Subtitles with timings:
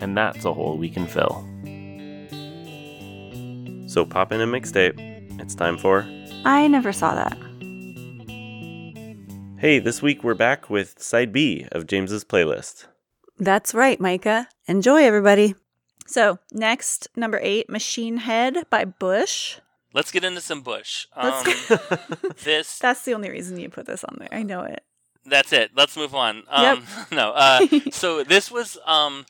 [0.00, 1.44] And that's a hole we can fill.
[3.88, 5.40] So pop in a mixtape.
[5.40, 6.06] It's time for.
[6.44, 7.38] I never saw that.
[9.58, 12.86] Hey, this week we're back with side B of James's playlist.
[13.38, 14.48] That's right, Micah.
[14.66, 15.54] Enjoy, everybody.
[16.06, 19.58] So, next, number eight, Machine Head by Bush.
[19.94, 21.06] Let's get into some Bush.
[21.14, 21.44] Um,
[22.44, 24.28] this That's the only reason you put this on there.
[24.32, 24.82] I know it.
[25.24, 25.70] that's it.
[25.74, 26.42] Let's move on.
[26.48, 27.30] Um, no.
[27.30, 29.24] Uh, so this was um,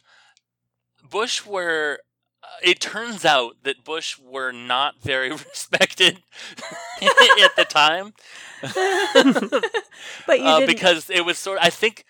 [1.08, 2.00] Bush were.
[2.42, 6.22] Uh, it turns out that Bush were not very respected
[7.02, 8.12] at the time
[10.26, 10.74] But you uh, didn't.
[10.74, 11.58] because it was sort.
[11.60, 12.04] I think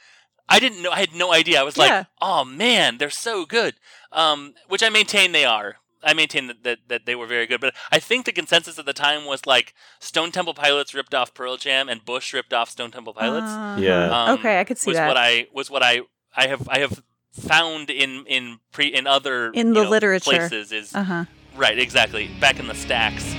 [0.48, 0.90] I didn't know.
[0.90, 1.60] I had no idea.
[1.60, 3.74] I was like, "Oh man, they're so good,"
[4.12, 5.76] um, which I maintain they are.
[6.02, 8.86] I maintain that, that that they were very good, but I think the consensus at
[8.86, 12.70] the time was like Stone Temple Pilots ripped off Pearl Jam and Bush ripped off
[12.70, 13.46] Stone Temple Pilots.
[13.46, 13.80] Uh-huh.
[13.80, 14.10] Yeah.
[14.10, 15.08] Um, okay, I could see was that.
[15.08, 16.02] what I was what I
[16.36, 17.02] I have I have
[17.40, 20.24] found in in pre in other In the know, literature.
[20.48, 21.24] places is uh huh.
[21.56, 23.34] right exactly back in the stacks.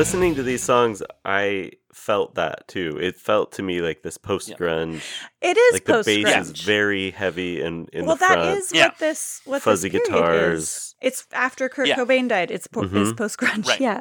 [0.00, 2.96] Listening to these songs, I felt that too.
[2.98, 5.02] It felt to me like this post grunge.
[5.42, 8.40] It is Like the bass is very heavy and in well, the front.
[8.40, 8.86] that is Yeah.
[8.86, 10.62] what this what Fuzzy this period guitars.
[10.62, 10.94] Is.
[11.02, 11.96] It's after Kurt Yeah.
[11.96, 12.50] Cobain died.
[12.50, 13.16] It's po- it's Mhm.
[13.18, 13.66] post grunge.
[13.68, 13.78] Right.
[13.80, 14.00] Yeah.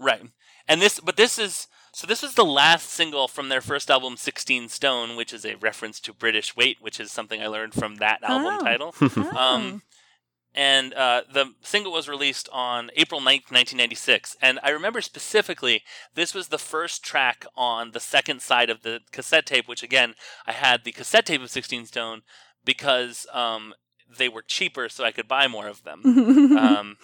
[0.00, 0.22] Right.
[0.66, 4.16] And this but this is so this was the last single from their first album
[4.16, 7.96] 16 Stone, which is a reference to British Weight, which is something I learned from
[7.96, 8.64] that album Oh.
[8.64, 8.94] title.
[9.16, 9.36] Oh.
[9.36, 9.82] Um,
[10.54, 14.36] and uh, the single was released on April 9th, 1996.
[14.40, 15.82] And I remember specifically,
[16.14, 20.14] this was the first track on the second side of the cassette tape, which again,
[20.46, 22.22] I had the cassette tape of 16 Stone
[22.64, 23.74] because um,
[24.16, 26.02] they were cheaper, so I could buy more of them.
[26.56, 26.96] um,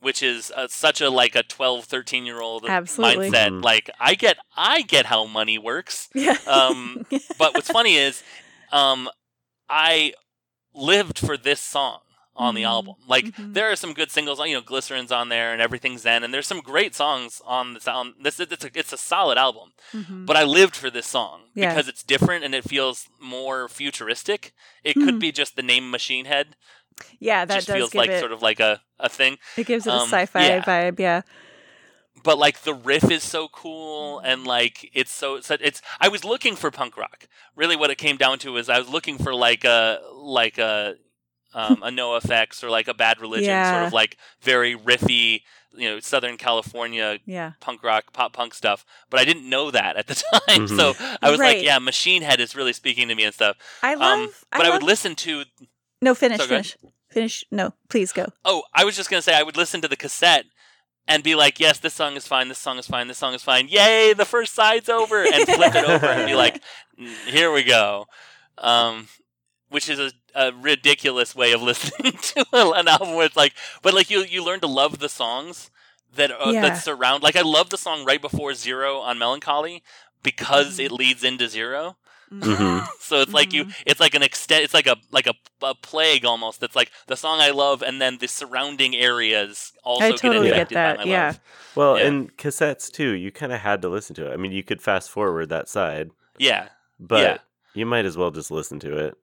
[0.00, 3.30] which is uh, such a like a 12, 13 year old Absolutely.
[3.30, 3.48] mindset.
[3.48, 3.64] Mhm.
[3.64, 6.08] Like, I get, I get how money works.
[6.14, 6.36] yeah.
[6.46, 7.04] Um,
[7.38, 8.22] but what's funny is,
[8.70, 9.08] um,
[9.68, 10.12] I
[10.74, 12.00] lived for this song
[12.36, 12.68] on the Mhm.
[12.68, 12.94] album.
[13.06, 13.54] Like Mhm.
[13.54, 16.46] there are some good singles, you know, Glycerine's on there and Everything's Zen, and there's
[16.46, 18.14] some great songs on this album.
[18.20, 19.72] This it's a, it's a solid album.
[19.92, 20.26] Mhm.
[20.26, 21.72] But I lived for this song Yeah.
[21.72, 24.52] because it's different and it feels more futuristic.
[24.82, 25.20] It could Mhm.
[25.20, 26.56] be just the name Machine Head.
[27.18, 28.20] yeah, that just does feels give like it.
[28.20, 29.38] sort of like a, a thing.
[29.56, 30.60] it gives it a um, sci-fi yeah.
[30.62, 30.98] vibe.
[31.00, 31.22] Yeah.
[32.22, 36.24] but like the riff is so cool and like it's so it's, it's I was
[36.24, 37.26] looking for punk rock.
[37.56, 40.94] Really what it came down to is I was looking for like a like a
[41.54, 45.42] um, a NOFX or like a Bad Religion sort of like very riffy,
[45.76, 47.52] you know, Southern California Yeah.
[47.60, 50.14] punk rock, pop punk stuff, but I didn't know that at the
[50.48, 50.66] time.
[50.66, 50.76] Mhm.
[50.76, 51.56] So I was Right.
[51.58, 53.56] like, yeah, Machine Head is really speaking to me and stuff.
[53.82, 54.18] I love.
[54.20, 55.44] Um, but I, love, would listen to
[56.02, 56.38] No, finish.
[56.38, 56.66] Sorry, go ahead.
[56.66, 56.76] finish.
[57.10, 57.44] Finish.
[57.52, 58.26] No, please go.
[58.44, 60.46] Oh, I was just gonna say I would listen to the cassette
[61.06, 62.48] and be like, "Yes, this song is fine.
[62.48, 63.06] This song is fine.
[63.06, 63.68] This song is fine.
[63.68, 66.60] Yay, the first side's over!" And flip it over and be like,
[67.00, 68.06] "Mm, "Here we go,"
[68.58, 69.06] um,
[69.74, 73.14] which is a, a ridiculous way of listening to an album.
[73.14, 73.52] Where it's like,
[73.82, 75.70] but like you you learn to love the songs
[76.16, 76.62] that uh, Yeah.
[76.62, 77.22] that surround.
[77.22, 79.82] Like I love the song right before Zero on Mellon Collie
[80.22, 80.84] because Mhm.
[80.86, 81.96] it leads into Zero.
[82.32, 82.86] Mhm.
[83.00, 86.24] So it's like you, it's like an extent, it's like a like a, a plague
[86.24, 86.62] almost.
[86.62, 90.54] It's like the song I love, and then the surrounding areas also I totally get
[90.54, 91.26] get affected that, by my yeah.
[91.26, 91.40] love.
[91.74, 92.06] Well, Yeah.
[92.06, 94.32] and cassettes too, you kind of had to listen to it.
[94.32, 96.68] I mean, you could fast forward that side, Yeah,
[96.98, 97.38] but Yeah.
[97.74, 99.14] you might as well just listen to it.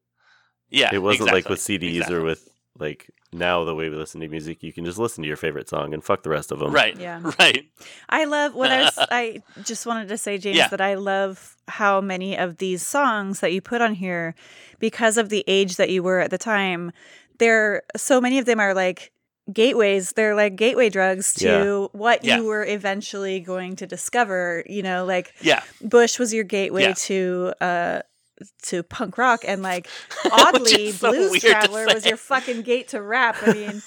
[0.71, 0.89] Yeah.
[0.93, 2.15] it wasn't like with CDs exactly.
[2.17, 2.47] or with
[2.79, 5.69] like now the way we listen to music, you can just listen to your favorite
[5.69, 6.71] song and fuck the rest of them.
[6.71, 7.22] right, Yeah.
[7.40, 7.66] right.
[8.09, 8.97] I love what I was.
[9.11, 10.67] I just wanted to say, James, Yeah.
[10.69, 14.35] that I love how many of these songs that you put on here,
[14.79, 16.91] because of the age that you were at the time,
[17.40, 19.11] there so many of them are like
[19.51, 20.11] gateways.
[20.13, 21.46] They're like gateway drugs to
[21.93, 21.97] Yeah.
[21.99, 22.37] what Yeah.
[22.37, 24.63] you were eventually going to discover.
[24.67, 26.93] You know, like Yeah, Bush was your gateway Yeah.
[26.93, 28.01] to uh
[28.64, 29.88] to punk rock and like
[30.32, 33.82] oddly so blues traveler was your fucking gate to rap i mean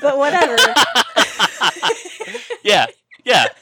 [0.00, 0.56] but whatever
[2.62, 2.86] yeah,
[3.24, 3.46] yeah.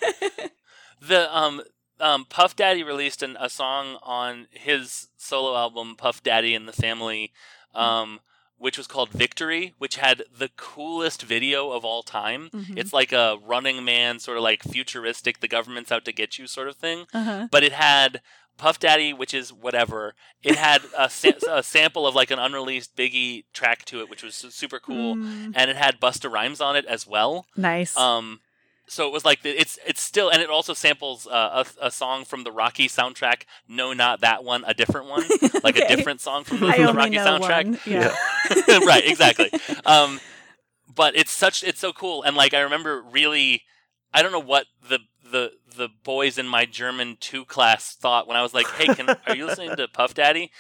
[1.07, 1.61] The um
[2.01, 6.73] um Puff Daddy released an, a song on his solo album Puff Daddy and the
[6.73, 7.31] Family,
[7.75, 8.21] um,
[8.57, 12.49] which was called Victory, which had the coolest video of all time.
[12.55, 12.79] Mhm.
[12.79, 16.47] It's like a running man, sort of like futuristic, the government's out to get you
[16.47, 17.05] sort of thing.
[17.13, 17.49] Uh-huh.
[17.51, 18.23] But it had
[18.57, 20.15] Puff Daddy, which is whatever.
[20.43, 24.23] It had a, sa- a sample of like an unreleased Biggie track to it, which
[24.23, 25.17] was super cool.
[25.17, 27.47] Mm, And it had Busta Rhymes on it as well.
[27.57, 27.97] nice.
[27.97, 28.41] Um,
[28.87, 31.91] so it was like the, it's it's still, and it also samples uh, a, a
[31.91, 33.45] song from the Rocky soundtrack.
[33.67, 35.25] No, not that one, a different one,
[35.63, 37.65] like a different song from the, from the Rocky soundtrack.
[37.65, 37.79] one.
[37.87, 38.15] Yeah.
[38.87, 39.51] right, exactly.
[39.87, 40.21] Um,
[40.95, 43.63] but it's such it's so cool, and like I remember really,
[44.13, 44.99] I don't know what the
[45.35, 49.11] the the boys in my German two class thought when I was like, "Hey, can
[49.27, 50.51] are you listening to Puff Daddy?"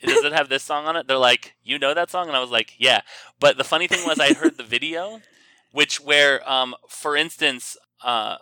[0.00, 1.08] Does it have this song on it?
[1.08, 3.00] They're like, "You know that song?" And I was like, "Yeah."
[3.40, 5.20] But the funny thing was, I heard the video,
[5.72, 8.36] which where, um, for instance, uh,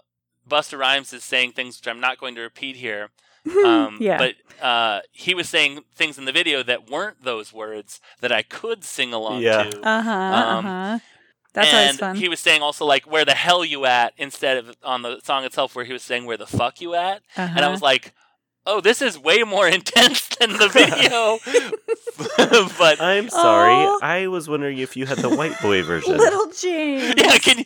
[0.49, 3.11] Busta Rhymes is saying things which I'm not going to repeat here.
[3.65, 4.19] Um, yeah.
[4.19, 8.43] But uh, he was saying things in the video that weren't those words that I
[8.43, 9.62] could sing along Yeah.
[9.71, 9.89] to.
[9.89, 10.11] uh-huh.
[10.11, 10.99] um, uh-huh.
[11.56, 12.17] That's and always fun.
[12.17, 15.43] he was saying also like where the hell you at instead of on the song
[15.44, 17.23] itself where he was saying where the fuck you at.
[17.35, 17.55] uh-huh.
[17.56, 18.12] And I was like,
[18.67, 21.38] oh, this is way more intense than the video.
[22.79, 23.73] but I'm sorry.
[23.73, 23.99] Aw.
[24.03, 26.19] I was wondering if you had the white boy version.
[26.19, 27.14] Little James.
[27.17, 27.64] yeah, can you...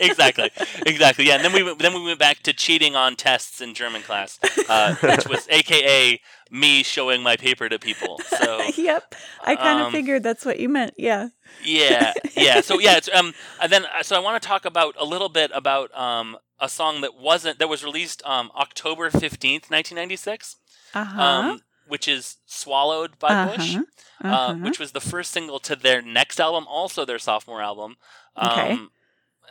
[0.00, 0.50] exactly,
[0.84, 1.26] exactly.
[1.26, 4.02] Yeah, and then we went, then we went back to cheating on tests in German
[4.02, 4.38] class,
[4.68, 6.20] uh, which was AKA
[6.52, 8.20] me showing my paper to people.
[8.42, 9.14] So yep.
[9.42, 10.94] I kind of Um, figured that's what you meant.
[10.98, 11.28] Yeah.
[11.64, 12.60] yeah, yeah.
[12.60, 13.32] So yeah, it's um.
[13.60, 16.68] And then uh, so I want to talk about a little bit about um a
[16.68, 20.56] song that wasn't that was released um October fifteenth, nineteen ninety six.
[20.94, 21.22] Uh-huh.
[21.22, 23.74] Um, which is "Swallowed" by Bush.
[23.76, 23.84] Uh-huh.
[24.24, 24.54] uh, Uh-huh.
[24.64, 27.96] which was the first single to their next album, also their sophomore album.
[28.36, 28.78] Um, Okay.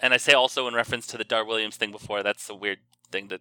[0.03, 2.23] And I say also in reference to the Dar Williams thing before.
[2.23, 2.79] That's a weird
[3.11, 3.39] thing to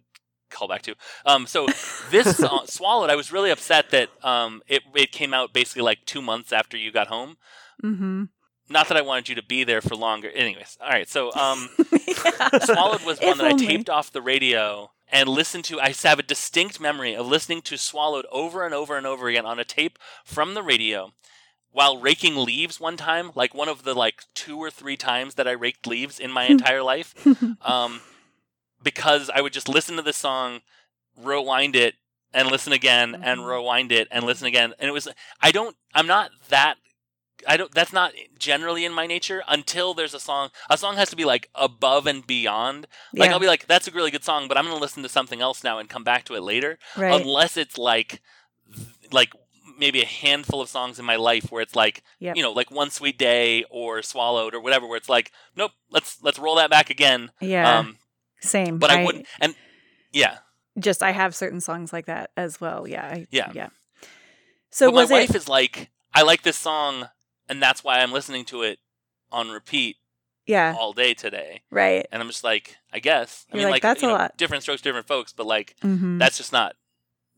[0.51, 0.95] call back to.
[1.25, 1.67] Um, so
[2.09, 6.05] this song, "Swallowed," I was really upset that um, it it came out basically like
[6.05, 7.37] two months after you got home.
[7.83, 8.25] mm-hmm.
[8.69, 10.29] Not that I wanted you to be there for longer.
[10.29, 11.09] Anyways, all right.
[11.09, 11.69] So um,
[12.07, 12.59] yeah.
[12.59, 15.79] Swallowed was one If that I taped off the radio and listened to.
[15.79, 19.45] I have a distinct memory of listening to Swallowed over and over and over again
[19.45, 21.11] on a tape from the radio
[21.71, 25.47] while raking leaves one time, like one of the like two or three times that
[25.47, 27.15] I raked leaves in my entire life.
[27.61, 28.01] Um,
[28.83, 30.61] because I would just listen to the song,
[31.17, 31.95] rewind it,
[32.33, 33.47] and listen again, and Mhm.
[33.49, 34.73] rewind it, and listen again.
[34.79, 35.07] And it was
[35.41, 36.75] I don't I'm not that
[37.47, 41.09] I don't that's not generally in my nature until there's a song a song has
[41.09, 42.87] to be like above and beyond.
[43.13, 43.33] Like yeah.
[43.33, 45.63] I'll be like, that's a really good song, but I'm gonna listen to something else
[45.63, 46.77] now and come back to it later.
[46.95, 47.19] right.
[47.19, 48.21] Unless it's like
[49.11, 49.33] like
[49.77, 52.35] maybe a handful of songs in my life where it's like Yep.
[52.37, 56.21] you know, like One Sweet Day or Swallowed or whatever, where it's like, nope, let's
[56.21, 57.31] let's roll that back again.
[57.41, 57.79] yeah.
[57.79, 57.97] Um
[58.41, 58.77] Same.
[58.79, 59.55] but I, wouldn't and
[60.11, 60.37] yeah.
[60.79, 62.87] just I have certain songs like that as well.
[62.87, 63.05] Yeah.
[63.05, 63.51] I, Yeah.
[63.53, 63.69] Yeah.
[64.69, 65.35] So but my wife it?
[65.35, 67.09] is like, I like this song
[67.49, 68.79] and that's why I'm listening to it
[69.31, 69.97] on repeat
[70.45, 70.75] Yeah.
[70.79, 71.61] all day today.
[71.69, 72.05] Right.
[72.11, 73.45] And I'm just like, I guess.
[73.51, 75.75] I You're mean like, like, "That's a know, lot." different strokes, different folks, but like
[75.83, 76.17] Mm-hmm.
[76.17, 76.75] that's just not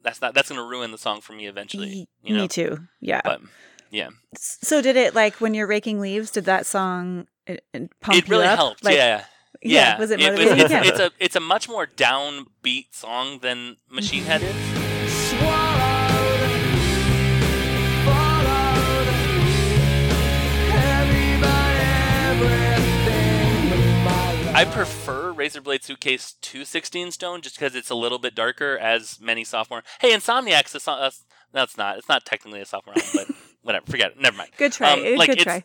[0.03, 2.07] that's not that's gonna ruin the song for me eventually.
[2.23, 2.41] You know?
[2.44, 2.77] Me too.
[3.01, 3.21] Yeah.
[3.23, 3.41] But
[3.89, 4.09] yeah.
[4.38, 6.31] So did it like when you're raking leaves?
[6.31, 8.83] Did that song it, it it really helped.
[8.83, 9.25] Like, yeah.
[9.63, 9.98] Yeah.
[10.00, 10.60] Was it was, motivating?
[10.60, 10.83] it's, yeah.
[10.86, 15.63] it's a it's a much more downbeat song than Machine Head is.
[24.56, 29.19] I prefer Razorblade Suitcase to 16 Stone just because it's a little bit darker, as
[29.19, 29.83] many sophomore.
[29.99, 30.99] Hey, Insomniac's a song.
[30.99, 31.09] Uh,
[31.56, 31.97] no, it's not.
[31.97, 33.85] It's not technically a sophomore album, but whatever.
[33.87, 34.21] Forget it.
[34.21, 34.52] Never mind.
[34.57, 34.92] Good try.
[34.94, 35.64] Um, like, Good it's- try.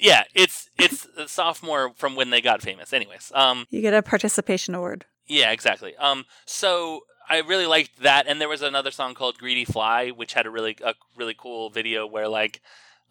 [0.00, 2.92] Yeah, it's it's a sophomore from when they got famous.
[2.92, 5.04] Anyways, um, You get a participation award.
[5.26, 5.94] yeah, exactly.
[5.96, 10.32] Um, so I really liked that, and there was another song called "Greedy Fly," which
[10.34, 12.60] had a really a really cool video where like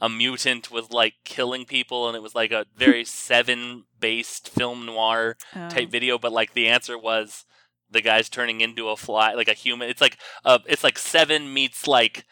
[0.02, 4.86] a mutant was like killing people, and it was like a very seven based film
[4.86, 5.70] noir Oh.
[5.70, 7.46] type video, but like the answer was
[7.92, 9.90] the guy's turning into a fly, like a human.
[9.90, 12.26] It's like uh, it's like Seven meets like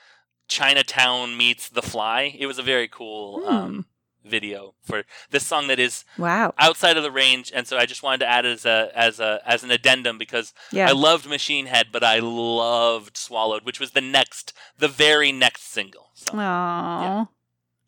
[0.48, 2.36] Chinatown meets The Fly.
[2.38, 3.50] It was a very cool Hmm.
[3.56, 3.86] um,
[4.28, 6.54] video for this song that is Wow.
[6.60, 9.42] outside of the range, and so I just wanted to add as a as a
[9.46, 10.88] as an addendum because Yeah.
[10.90, 15.64] I loved Machine Head, but I loved Swallowed, which was the next, the very next
[15.72, 16.12] single.
[16.14, 17.30] So, Aww.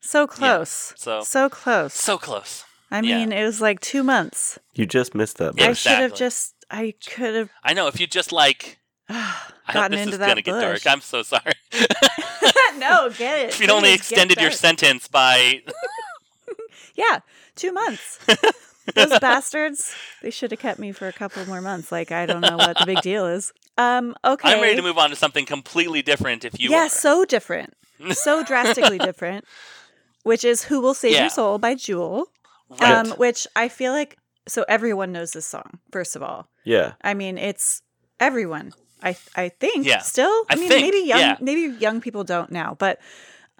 [0.01, 0.93] So close.
[0.97, 1.93] so So close.
[1.93, 2.63] so close.
[2.91, 3.17] I yeah.
[3.19, 4.57] mean, it was like two months.
[4.73, 5.53] You just missed that.
[5.57, 5.69] Yeah.
[5.69, 6.55] I should have just.
[6.71, 8.79] I could have I know if you just like.
[9.09, 9.13] I
[9.71, 10.83] hope gotten this into is that gonna get bush.
[10.83, 10.93] dark.
[10.95, 11.53] I'm so sorry.
[12.77, 13.49] no, get it.
[13.53, 15.61] if you'd only Please, get extended your sentence by
[16.95, 17.19] Yeah,
[17.55, 18.19] two months.
[18.95, 19.93] Those bastards.
[20.23, 21.91] They should have kept me for a couple more months.
[21.91, 23.53] Like I don't know what the big deal is.
[23.77, 24.15] Um.
[24.25, 24.51] Okay.
[24.53, 26.89] I'm ready to move on to something completely different if you yeah, are.
[26.89, 27.73] so different.
[28.11, 29.45] so drastically different,
[30.23, 31.21] which is "Who Will Save Yeah.
[31.21, 32.25] Your Soul" by Jewel.
[32.81, 32.91] Right.
[32.91, 34.17] Um, which I feel like
[34.47, 35.79] so everyone knows this song.
[35.91, 36.93] First of all, Yeah.
[37.01, 37.81] I mean it's
[38.19, 38.73] everyone.
[39.03, 39.99] I I think Yeah.
[39.99, 40.31] still.
[40.49, 41.37] I, I mean think, maybe young yeah.
[41.39, 42.99] maybe young people don't now, but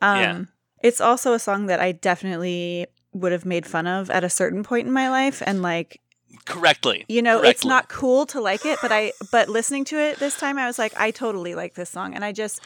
[0.01, 0.41] um, Yeah.
[0.83, 4.63] it's also a song that I definitely would have made fun of at a certain
[4.63, 5.99] point in my life, and like
[6.45, 7.05] Correctly.
[7.09, 10.37] you know it's not cool to like it but i but listening to it this
[10.37, 12.61] time i was like i totally like this song and i just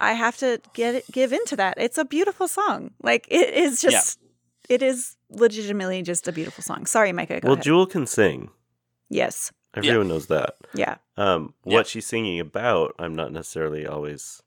[0.00, 3.82] i have to get it give into that it's a beautiful song like it is
[3.84, 3.90] Yeah.
[3.90, 4.18] just
[4.68, 8.50] it is legitimately just a beautiful song sorry micah go well, ahead Jewel can sing.
[9.08, 10.56] yes Everyone knows that.
[10.74, 11.74] yeah Um, Yeah.
[11.74, 14.42] what she's singing about, I'm not necessarily always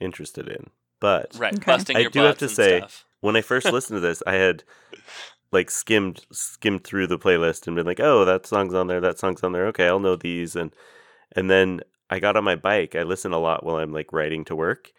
[0.00, 0.70] interested in.
[1.00, 1.54] But Right.
[1.54, 1.64] Okay.
[1.64, 3.04] Busting I your do have butts to and say- stuff.
[3.22, 4.62] When I first listened to this, I had
[5.50, 9.00] like skimmed skimmed through the playlist and been like, "Oh, that song's on there.
[9.00, 9.66] That song's on there.
[9.68, 10.72] Okay, I'll know these." And
[11.34, 12.94] and then I got on my bike.
[12.94, 14.92] I listen a lot while I'm like riding to work,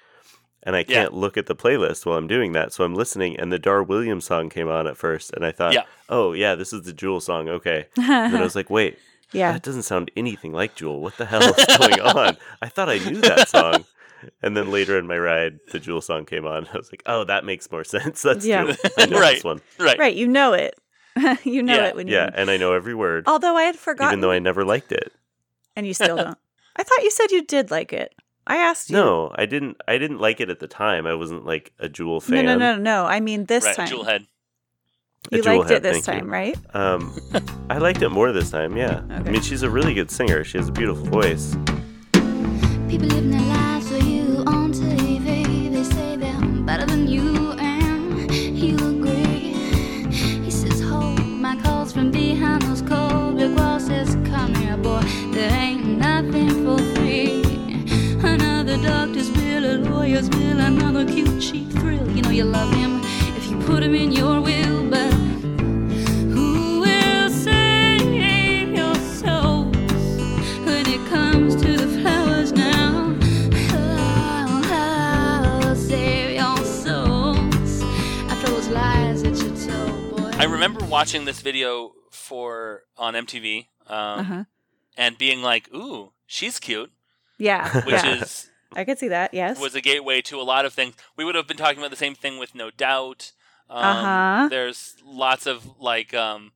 [0.64, 2.74] and I can't look at the playlist while I'm doing that.
[2.74, 5.74] So I'm listening, and the Dar Williams song came on at first, and I thought,
[5.74, 5.84] Yeah.
[6.10, 8.98] "Oh yeah, this is the Jewel song." Okay, and then I was like, "Wait,
[9.32, 11.02] yeah that doesn't sound anything like Jewel.
[11.02, 12.38] What the hell is going on?
[12.62, 13.86] I thought I knew that song."
[14.42, 16.68] And then later in my ride, the Jewel song came on.
[16.74, 18.22] I was like, "Oh, that makes more sense.
[18.28, 18.64] That's Yeah.
[18.98, 19.20] Jewel.
[19.20, 19.36] Right.
[19.36, 19.98] this one." Right.
[20.00, 20.76] right you know it
[21.44, 21.88] you know Yeah.
[21.90, 24.32] it when you Yeah, and I know every word, although i had forgotten even though
[24.32, 25.12] I never liked it.
[25.76, 26.38] and you still don't
[26.76, 28.14] i thought you said you did like it
[28.48, 29.78] i asked you No, I didn't.
[29.88, 31.06] I didn't like it at the time.
[31.06, 32.46] I wasn't like a Jewel fan.
[32.46, 33.06] no no no no.
[33.06, 33.76] i mean this right.
[33.76, 34.26] time Jewel head.
[35.32, 36.22] You Jewel liked head, it this thank you.
[36.22, 37.16] time right Um,
[37.70, 38.76] I liked it more this time.
[38.76, 40.44] Yeah, I mean, she's a really good singer.
[40.44, 41.56] She has a beautiful voice.
[42.90, 43.63] People living their lives
[46.66, 49.54] better than you, and you agree.
[50.44, 53.86] He says, Hold my calls from behind those cold brick walls.
[53.88, 55.02] Says, Come here, boy.
[55.32, 57.44] There ain't nothing for free.
[58.24, 62.10] Another doctor's bill, a lawyer's bill, another cute cheap thrill.
[62.10, 63.02] You know you love him
[63.38, 65.14] if you put him in your will, but
[80.44, 84.44] I remember watching this video for on MTV um, uh-huh
[84.98, 86.92] and being like, "Ooh, she's cute,"
[87.38, 88.16] yeah which yeah.
[88.16, 90.96] is i could see that yes was a gateway to a lot of things.
[91.16, 93.32] We would have been talking about the same thing with No Doubt.
[93.70, 94.48] Um, Uh-huh.
[94.50, 96.14] There's lots of like.
[96.14, 96.52] Um,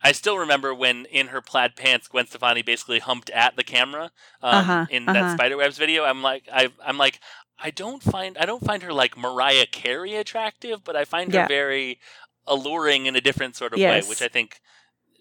[0.00, 4.12] I still remember when in her plaid pants, Gwen Stefani basically humped at the camera
[4.42, 5.12] um, Uh-huh, in uh-huh.
[5.12, 6.04] that Spiderwebs video.
[6.04, 7.18] I'm like, I, I'm like,
[7.58, 11.42] I don't find, I don't find her like Mariah Carey attractive, but I find Yeah.
[11.42, 12.00] her very
[12.46, 14.04] alluring in a different sort of Yes.
[14.04, 14.60] way, which I think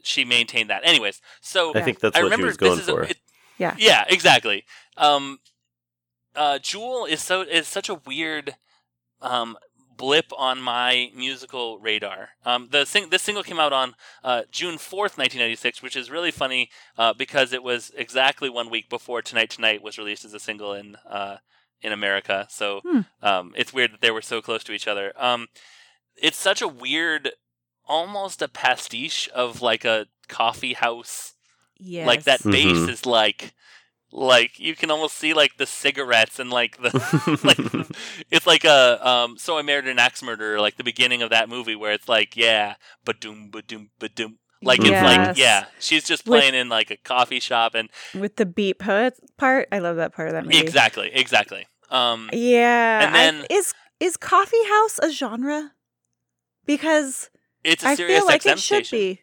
[0.04, 0.82] she maintained that.
[0.86, 3.02] Anyways, so I think that's I what she was going this is for.
[3.04, 3.18] A, it,
[3.58, 3.76] Yeah.
[3.78, 4.66] Yeah, exactly.
[4.98, 5.40] Um,
[6.36, 8.56] uh, Jewel is so is such a weird
[9.22, 9.58] um,
[9.98, 12.30] blip on my musical radar.
[12.46, 15.96] Um, the sing- this single came out on uh, June fourth, nineteen ninety six, which
[15.96, 20.26] is really funny uh, because it was exactly one week before Tonight Tonight was released
[20.26, 21.38] as a single in uh,
[21.82, 22.48] in America.
[22.50, 23.02] So Hmm.
[23.22, 25.14] um, it's weird that they were so close to each other.
[25.18, 25.48] Um,
[26.22, 27.32] it's such a weird,
[27.88, 31.34] almost a pastiche of like a coffee house.
[31.84, 32.90] Yes like that bass Mhm.
[32.90, 33.54] is like
[34.12, 36.92] like you can almost see like the cigarettes and like the
[37.44, 37.88] like
[38.30, 41.50] it's like a um so I married an axe murderer like the beginning of that
[41.50, 45.66] movie where it's like yeah ba doom ba doom ba doom like it's like yeah
[45.80, 49.68] she's just With- playing in like a coffee shop and with the beat poet part?
[49.72, 50.60] I love that part of that movie.
[50.60, 51.66] Exactly exactly.
[51.90, 55.72] Um yeah And I- then- is is coffee house a genre
[56.76, 57.30] because
[57.64, 59.22] it's a i Sirius feel like XM it should station be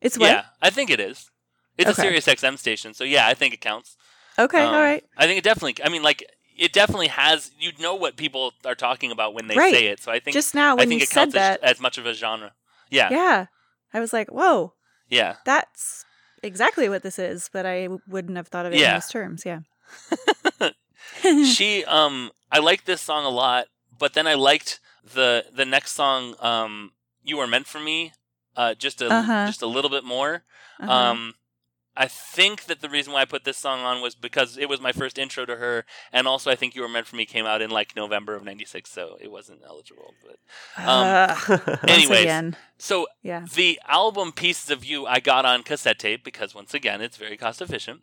[0.00, 1.30] it's what yeah I think it is
[1.76, 1.98] it's Okay.
[1.98, 3.96] a Sirius XM station so yeah I think it counts
[4.38, 5.76] okay Um, all right I think it definitely.
[5.84, 6.24] I mean, like
[6.56, 7.50] it definitely has.
[7.58, 9.74] You know what people are talking about when they Right.
[9.74, 10.00] say it.
[10.00, 11.80] So I think just now I when think you it said counts as, that as
[11.80, 12.52] much of a genre.
[12.90, 13.46] Yeah, yeah, yeah
[13.94, 14.72] i was like whoa
[15.08, 16.04] Yeah, that's
[16.42, 19.60] exactly what this is but i wouldn't have thought of it in those terms yeah
[21.44, 21.84] she.
[21.84, 23.66] Um, I like this song a lot,
[23.98, 24.80] but then I liked
[25.14, 26.34] the the next song.
[26.40, 28.12] Um, you are meant for me.
[28.56, 29.46] Uh, just a Uh-huh.
[29.46, 30.44] just a little bit more.
[30.80, 30.92] Uh-huh.
[30.92, 31.34] Um,
[32.00, 34.80] I think that the reason why I put this song on was because it was
[34.80, 37.44] my first intro to her, and also I think "You Were Meant for Me" came
[37.44, 40.14] out in like November of '96, so it wasn't eligible.
[40.24, 40.38] But
[40.84, 41.06] um,
[41.48, 42.54] Uh, anyways.
[42.78, 47.00] so yeah the album "Pieces of You" I got on cassette tape because once again
[47.00, 48.02] it's very cost efficient.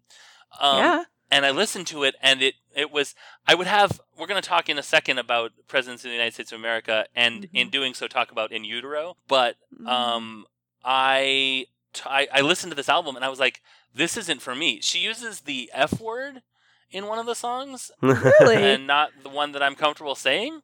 [0.59, 3.15] Um, yeah And I listened to it, and it it was
[3.48, 4.00] I would have.
[4.17, 7.05] We're going to talk in a second about presidents of the United States of America,
[7.15, 7.72] and in Mhm.
[7.72, 9.17] doing so, talk about in utero.
[9.27, 9.88] But Mm.
[9.89, 10.46] um,
[10.84, 13.62] I, t- I I listened to this album, and I was like,
[13.94, 14.82] this isn't for me.
[14.82, 16.44] She uses the F word
[16.91, 18.55] in one of the songs, Really?
[18.58, 20.62] and not the one that I'm comfortable saying.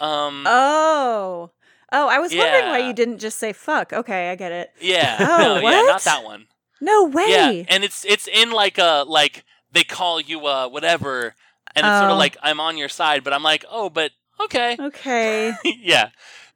[0.00, 1.50] Um, oh.
[1.92, 3.92] Oh, I was wondering why you didn't just say fuck.
[3.92, 4.70] Okay, I get it.
[4.80, 5.86] yeah, Oh, no, yeah, what?
[5.88, 6.46] not that one.
[6.80, 7.26] No way.
[7.28, 11.34] Yeah, and it's it's in like a like they call you uh whatever,
[11.74, 12.14] and it's sort Oh.
[12.14, 15.52] of like I'm on your side, but I'm like, oh, but okay, okay.
[15.64, 16.10] yeah,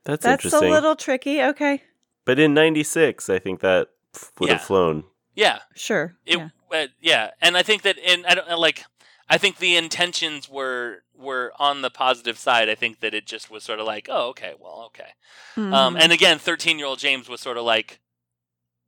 [0.04, 1.42] That's, That's a little tricky.
[1.42, 1.82] Okay.
[2.24, 5.04] But in '96, I think that f- would have flown.
[5.34, 6.14] yeah, Sure.
[6.24, 6.48] it, yeah.
[6.72, 8.84] uh, yeah, and I think that in I don't like.
[9.28, 12.68] I think the intentions were were on the positive side.
[12.68, 15.10] I think that it just was sort of like, oh, okay, well, okay.
[15.56, 16.00] Um, Mhm.
[16.00, 18.00] and again, thirteen year old James was sort of like,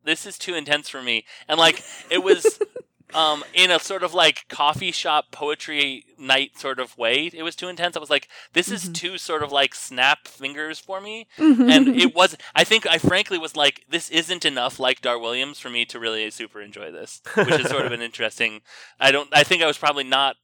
[0.04, 2.58] this is too intense for me, and like it was.
[3.14, 7.54] Um, in a sort of like coffee shop poetry night sort of way, it was
[7.54, 7.96] too intense.
[7.96, 8.94] I was like, "This is Mhm.
[8.94, 11.70] too sort of like snap fingers for me," Mm-hmm.
[11.70, 12.36] and it was.
[12.54, 16.00] I think I frankly was like, "This isn't enough like Dar Williams for me to
[16.00, 18.62] really super enjoy this," which is sort of an interesting.
[18.98, 19.28] I don't.
[19.32, 20.36] I think I was probably not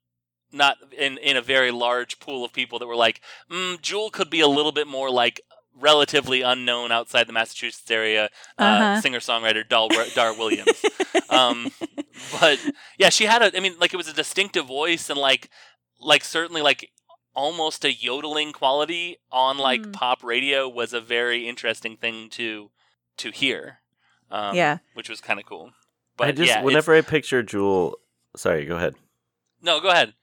[0.53, 4.31] not in in a very large pool of people that were like, mm, Jewel could
[4.31, 5.41] be a little bit more like
[5.79, 8.25] relatively unknown outside the Massachusetts area
[8.59, 9.01] uh, Uh-huh.
[9.01, 10.85] singer songwriter Dar, Dar Williams.
[11.31, 11.71] um,
[12.41, 12.59] but
[12.99, 13.57] yeah, she had a.
[13.57, 15.49] I mean, like it was a distinctive voice and like
[16.01, 16.91] like certainly like
[17.35, 19.93] almost a yodeling quality on like Mm.
[19.93, 22.71] pop radio was a very interesting thing to
[23.19, 23.79] to hear.
[24.31, 24.79] Um, yeah.
[24.95, 25.73] which was kind of cool.
[26.17, 27.99] But I just yeah, whenever I picture Jewel,
[28.37, 28.95] sorry, go ahead.
[29.61, 30.15] no, go ahead.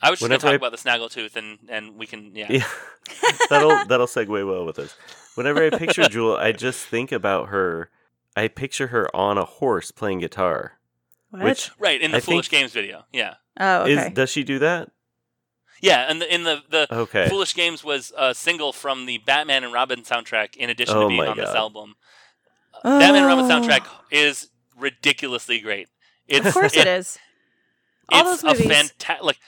[0.00, 2.46] I was just going to talk I- about the snaggletooth, and and we can yeah.
[2.50, 2.66] Yeah,
[3.50, 4.94] that'll that'll segue well with this.
[5.34, 7.90] Whenever I picture Jewel, I just think about her.
[8.36, 10.78] I picture her on a horse playing guitar.
[11.30, 11.42] What?
[11.42, 13.92] Which Right in the I Foolish think- Games video, yeah, oh, okay.
[13.92, 14.90] is does she do that?
[15.82, 19.64] yeah, and the, in the the Okay, Foolish Games was a single from the Batman
[19.64, 21.96] and Robin soundtrack, in addition Oh to being my on this album.
[22.84, 23.48] Uh, Batman and Robin Oh.
[23.48, 25.88] soundtrack is ridiculously great.
[26.28, 27.18] It's, Of course it, it is.
[28.10, 28.66] All It's those movies.
[28.66, 29.38] a fantastic, like,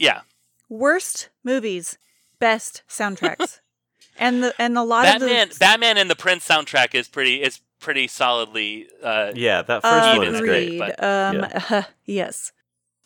[0.00, 0.22] yeah.
[0.68, 1.98] Worst movies,
[2.38, 3.60] best soundtracks.
[4.18, 7.42] and the and a lot Batman, of the Batman and the Prince soundtrack is pretty
[7.42, 8.86] is pretty solidly.
[9.02, 10.80] Uh, yeah, that first one is great.
[10.80, 10.94] Agreed.
[10.98, 12.52] but- um yes.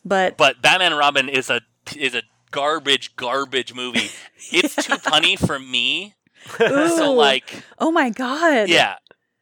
[0.06, 1.62] But, but Batman and Robin is a
[1.96, 4.10] is a garbage garbage movie.
[4.52, 6.14] It's too punny for me.
[6.58, 8.68] So like, oh my god.
[8.68, 8.96] yeah,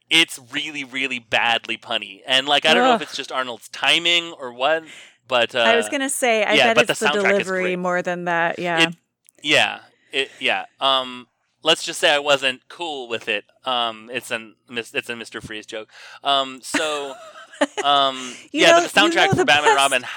[0.08, 4.32] it's really really badly punny, and like I don't know if it's just Arnold's timing
[4.32, 4.84] or what.
[5.28, 8.02] But uh, I was gonna say, I yeah, bet it's the the, soundtrack delivery more
[8.02, 8.58] than that.
[8.58, 8.88] Yeah.
[8.88, 8.96] It-
[9.44, 9.80] yeah,
[10.12, 10.66] it, yeah.
[10.80, 11.26] Um,
[11.64, 13.44] let's just say I wasn't cool with it.
[13.64, 15.42] Um, it's an it's a Mr.
[15.42, 15.90] Freeze joke.
[16.22, 17.14] Um, so
[17.84, 20.04] um, yeah, know- but the you know soundtrack for the Batman and best- Robin.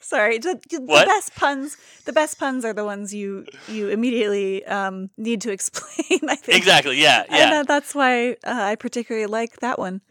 [0.00, 1.78] Sorry, the, the best puns.
[2.04, 6.20] The best puns are the ones you you immediately um, need to explain.
[6.28, 7.00] I think Exactly.
[7.00, 7.22] Yeah.
[7.28, 7.60] And Yeah.
[7.60, 10.02] uh, that's why uh, I particularly like that one.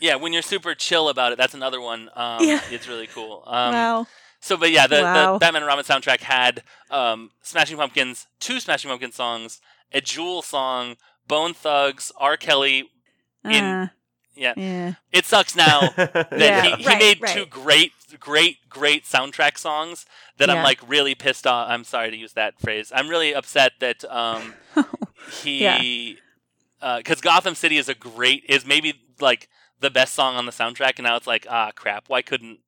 [0.00, 0.16] Yeah.
[0.16, 2.10] When you're super chill about it, that's another one.
[2.14, 2.60] Um, Yeah.
[2.70, 3.42] It's really cool.
[3.46, 4.06] Um, wow.
[4.42, 5.32] So, but yeah, the, Wow.
[5.34, 9.60] the Batman and Robin soundtrack had um, Smashing Pumpkins, two Smashing Pumpkins songs,
[9.92, 10.96] a Jewel song,
[11.28, 12.36] Bone Thugs, R.
[12.38, 12.88] Kelly.
[13.44, 13.88] in- Uh,
[14.34, 14.54] yeah.
[14.56, 14.94] yeah.
[15.12, 17.34] It sucks now that Yeah, he, he right, made right.
[17.36, 20.06] two great, great, great soundtrack songs
[20.38, 20.54] that Yeah.
[20.54, 21.68] I'm like really pissed off.
[21.68, 22.90] I'm sorry to use that phrase.
[22.94, 24.54] I'm really upset that um,
[25.42, 26.16] he,
[26.80, 29.48] because Gotham City is a great, is maybe like
[29.80, 32.04] the best song on the soundtrack, and now it's like, ah, crap.
[32.08, 32.58] Why couldn't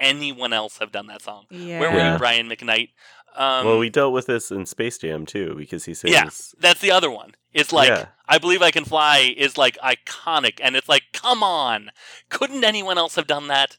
[0.00, 1.46] anyone else have done that song?
[1.50, 1.80] yeah.
[1.80, 2.12] Where were Yeah.
[2.14, 2.90] you, Brian McKnight?
[3.36, 6.12] Um, well, we dealt with this in Space Jam too, because he sings.
[6.12, 6.28] Yeah.
[6.58, 7.34] that's the other one.
[7.52, 8.06] It's like Yeah.
[8.26, 11.90] I believe I can fly is like iconic, and it's like, come on,
[12.30, 13.76] couldn't anyone else have done that?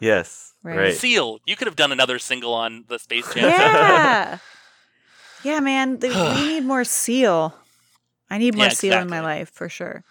[0.00, 0.54] Yes.
[0.62, 0.76] Right.
[0.78, 0.94] Right.
[0.94, 3.44] Seal, you could have done another single on the Space Jam.
[3.50, 4.38] Yeah.
[5.44, 5.98] yeah, man.
[5.98, 7.54] The, we need more seal.
[8.30, 10.04] I need more Yeah, seal in my life for sure.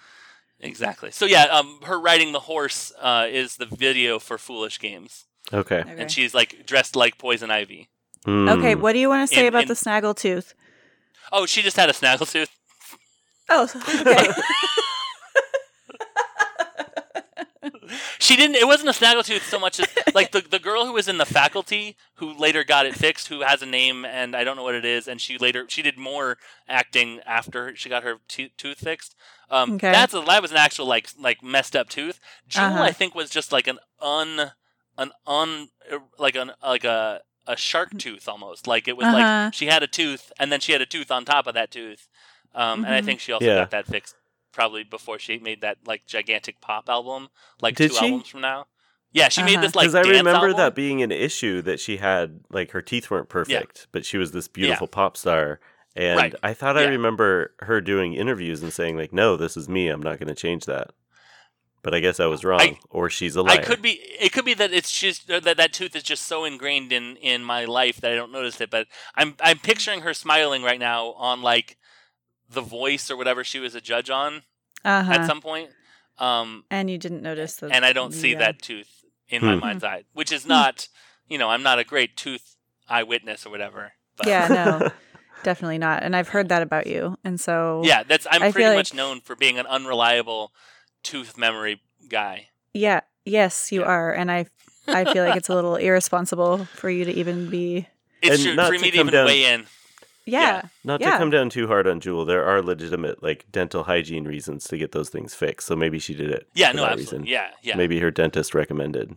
[0.60, 1.12] Exactly.
[1.12, 5.80] So yeah, um, her riding the horse uh, is the video for Foolish Games, Okay.
[5.80, 5.96] Okay.
[5.98, 7.90] and she's like dressed like Poison Ivy.
[8.28, 8.80] Okay, Mm.
[8.82, 10.54] what do you want to say In- about in- the snaggletooth?
[11.32, 12.48] Oh, she just had a snaggletooth.
[13.50, 13.64] Oh,
[14.02, 14.28] okay.
[18.26, 18.56] She didn't.
[18.56, 21.26] It wasn't a snaggletooth so much as like the the girl who was in the
[21.26, 24.74] faculty who later got it fixed, who has a name and I don't know what
[24.76, 28.80] it is, and she later she did more acting after she got her to- tooth
[28.80, 29.16] fixed.
[29.52, 29.92] Um, Okay.
[29.92, 32.20] That's a, that was an actual like like messed up tooth.
[32.48, 32.84] Jewel, Uh-huh.
[32.84, 34.52] I think, was just like an un
[34.98, 35.70] an un
[36.18, 38.66] like an like a a shark tooth almost.
[38.66, 39.18] Like it was Uh-huh.
[39.18, 41.70] like she had a tooth and then she had a tooth on top of that
[41.70, 42.08] tooth.
[42.56, 43.06] Um, and I Mhm.
[43.06, 43.56] think she also Yeah.
[43.56, 44.16] got that fixed
[44.56, 47.28] probably before she made that like gigantic pop album,
[47.62, 48.06] like Did two she?
[48.06, 48.66] albums from now.
[49.12, 49.62] Yeah, she made Uh-huh.
[49.68, 50.58] this like Because I remember album.
[50.58, 54.32] that being an issue that she had, like her teeth weren't perfect, but she was
[54.32, 55.60] this beautiful pop star.
[55.96, 56.36] And Right.
[56.44, 56.90] I thought I Yeah.
[56.90, 59.88] remember her doing interviews and saying, like, no, this is me.
[59.90, 60.92] I'm not going to change that.
[61.84, 63.60] but I guess I was wrong, or she's a liar.
[63.60, 64.00] I could be.
[64.20, 67.16] It could be that it's just uh, that that tooth is just so ingrained in
[67.18, 68.72] in my life that I don't notice it.
[68.72, 71.78] But I'm I'm picturing her smiling right now on like
[72.50, 74.44] the Voice or whatever she was a judge on
[74.84, 75.12] Uh-huh.
[75.14, 75.70] at some point.
[76.18, 78.40] Um, and you didn't notice the and I don't see yeah.
[78.40, 79.60] that tooth in my Hmm.
[79.60, 80.88] mind's eye, which is not.
[81.28, 82.56] You know, I'm not a great tooth
[82.88, 83.94] eyewitness or whatever.
[84.16, 84.92] But Yeah, no.
[85.44, 86.04] Definitely not.
[86.04, 87.18] And I've heard that about you.
[87.24, 90.54] And so yeah, that's I'm I pretty feel like- much known for being an unreliable
[91.04, 92.50] tooth memory guy.
[92.74, 93.88] Yeah, yes, you Yeah.
[93.88, 94.14] are.
[94.14, 94.46] And I
[94.88, 97.88] I feel like it's a little irresponsible for you to even be
[98.22, 99.66] It's And true not for to me to come even down- weigh in.
[100.26, 100.40] Yeah.
[100.42, 100.62] Yeah.
[100.84, 101.12] Not Yeah.
[101.12, 104.78] to come down too hard on Jewel, there are legitimate like dental hygiene reasons to
[104.78, 105.68] get those things fixed.
[105.68, 106.48] So maybe she did it.
[106.54, 107.18] Yeah, for no, that absolutely.
[107.20, 107.32] reason.
[107.32, 107.76] Yeah, yeah.
[107.76, 109.16] Maybe her dentist recommended.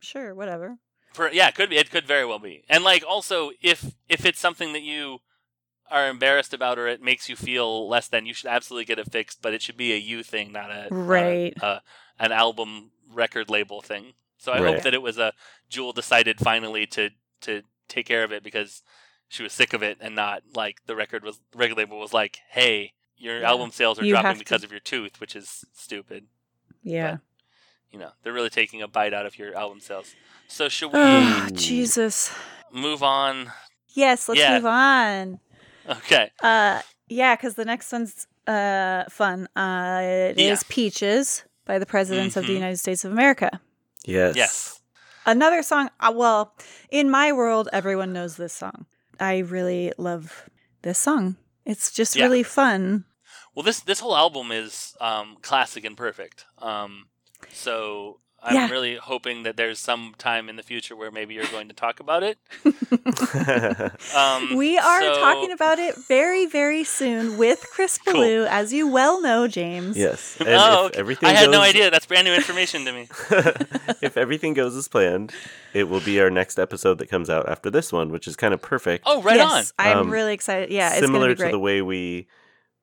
[0.00, 0.78] Sure, whatever.
[1.12, 1.76] For, yeah, it could be.
[1.76, 2.64] It could very well be.
[2.68, 5.18] And like also, if if it's something that you
[5.90, 9.10] are embarrassed about or it makes you feel less than, you should absolutely get it
[9.10, 9.42] fixed.
[9.42, 11.62] But it should be a you thing, not a not a- Right.
[11.62, 11.80] uh,
[12.20, 14.12] an album record label thing.
[14.38, 14.74] So I Right.
[14.74, 15.32] hope that it was a
[15.68, 17.10] Jewel decided finally to
[17.42, 18.82] to take care of it because
[19.30, 22.12] she was sick of it and not like the record was the record label was
[22.12, 23.48] like, hey, your Yeah.
[23.48, 26.26] album sales are You dropping have to- because of your tooth, which is stupid.
[26.82, 27.18] Yeah.
[27.90, 30.14] You know, they're really taking a bite out of your album sales.
[30.48, 32.30] So should we Oh, Jesus.
[32.72, 33.52] move on?
[33.94, 34.54] Yes, let's Yeah.
[34.56, 35.40] move on.
[35.88, 36.30] Okay.
[36.42, 39.48] Uh yeah, cuz the next one's uh fun.
[39.56, 40.68] Uh it is Yeah.
[40.68, 42.62] Peaches by the presidents of the Mhm.
[42.62, 43.60] United States of America.
[44.04, 44.34] Yes.
[44.36, 44.82] Yes.
[45.26, 46.54] Another song, uh, well,
[46.90, 48.86] in my world everyone knows this song.
[49.20, 50.48] I really love
[50.82, 51.36] this song.
[51.66, 52.24] It's just Yeah.
[52.24, 53.04] really fun.
[53.54, 56.46] Well, this this whole album is um, classic and perfect.
[56.58, 57.08] Um,
[57.52, 58.70] so I'm Yeah.
[58.70, 62.00] really hoping that there's some time in the future where maybe you're going to talk
[62.00, 62.38] about it.
[64.16, 68.46] Um, We are so- talking about it very, very soon with Chris Cool.
[68.48, 69.96] As you well know, James.
[69.96, 70.36] yes.
[70.40, 70.98] And oh, okay.
[70.98, 71.90] everything I had goes, no idea.
[71.90, 73.08] That's brand new information to me.
[74.02, 75.32] if everything goes as planned,
[75.74, 78.54] it will be our next episode that comes out after this one, which is kind
[78.54, 79.04] of perfect.
[79.06, 80.70] Oh, right yes, I'm Um, really excited.
[80.70, 82.26] Yeah, Similar gonna be to the way we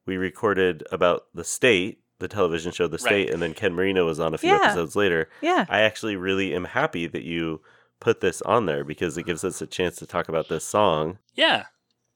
[0.06, 3.02] we recorded about the state, the television show The Right.
[3.02, 4.62] State, and then Ken Marino was on a few Yeah.
[4.64, 5.30] episodes later.
[5.42, 7.62] yeah, I actually really am happy that you
[8.00, 11.18] put this on there because it gives us a chance to talk about this song.
[11.36, 11.66] Yeah.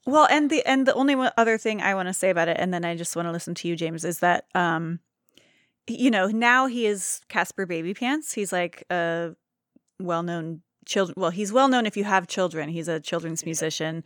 [0.05, 2.73] Well, and the and the only other thing I want to say about it, and
[2.73, 4.99] then I just want to listen to you, James, is that um,
[5.87, 8.33] you know, now he is Caspar Babypants.
[8.33, 9.35] He's like a
[9.99, 11.15] well-known children.
[11.17, 12.69] Well, he's well known if you have children.
[12.69, 14.03] He's a children's musician,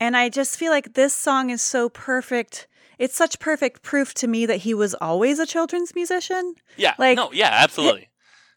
[0.00, 2.66] and I just feel like this song is so perfect.
[2.98, 6.54] It's such perfect proof to me that he was always a children's musician.
[6.76, 6.94] Yeah.
[6.98, 7.32] Like- no.
[7.32, 7.50] Yeah.
[7.52, 8.08] Absolutely.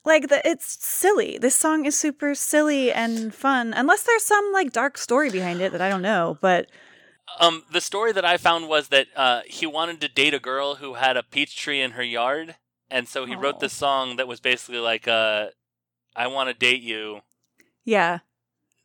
[0.05, 1.37] Like the, it's silly.
[1.37, 5.73] This song is super silly and fun, unless there's some like dark story behind it
[5.73, 6.37] that I don't know.
[6.39, 6.69] But
[7.41, 10.75] Um, the story that I found was that uh, he wanted to date a girl
[10.75, 12.55] who had a peach tree in her yard,
[12.89, 13.59] and so he wrote Aw.
[13.59, 15.47] this song that was basically like, uh,
[16.15, 17.21] "I want to date you."
[17.83, 18.19] yeah,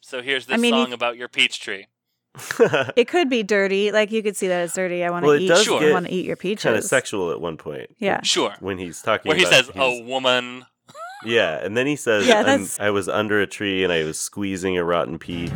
[0.01, 1.87] So here's this I mean, he- song about your peach tree.
[2.97, 3.93] it could be dirty.
[3.93, 5.05] Like you could see that it's dirty.
[5.05, 5.49] I want to Well, it eat.
[5.49, 5.83] does Sure.
[5.83, 6.65] I want to eat your peaches.
[6.65, 7.91] kind of sexual at one point.
[7.99, 8.23] Yeah.
[8.23, 8.55] Sure.
[8.61, 10.67] When he's talking Where he about says, he's- "A woman."
[11.25, 14.77] Yeah, and then he says, Yeah, I was under a tree and I was squeezing
[14.77, 15.53] a rotten peach.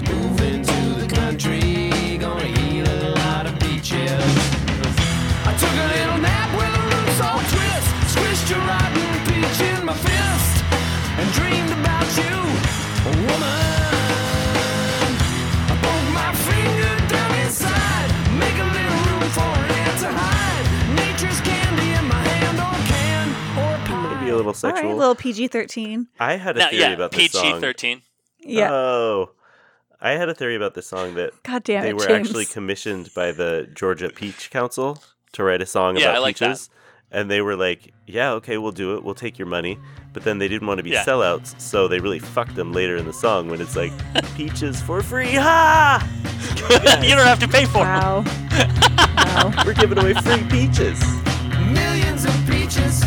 [24.47, 24.91] Little All sexual.
[24.91, 26.09] right, little PG thirteen.
[26.21, 27.43] I had a Now, theory yeah, about this song.
[27.43, 27.61] PG song.
[27.61, 28.03] thirteen.
[28.41, 28.71] Yeah.
[28.73, 29.31] Oh,
[30.01, 32.29] I had a theory about this song that God damn they it, were James.
[32.29, 36.37] actually commissioned by the Georgia Peach Council to write a song Yeah, about I like
[36.39, 36.47] that.
[36.49, 36.71] peaches.
[37.11, 39.05] And they were like, "Yeah, okay, we'll do it.
[39.05, 39.79] We'll take your money."
[40.13, 41.05] But then they didn't want to be Yeah.
[41.05, 43.93] sellouts, so they really fucked them later in the song when it's like,
[44.37, 46.03] "Peaches for free, ha!
[47.03, 48.25] you don't have to pay for wow.
[49.17, 49.53] wow.
[49.65, 51.01] We're giving away free peaches."
[51.73, 53.05] Millions of peaches,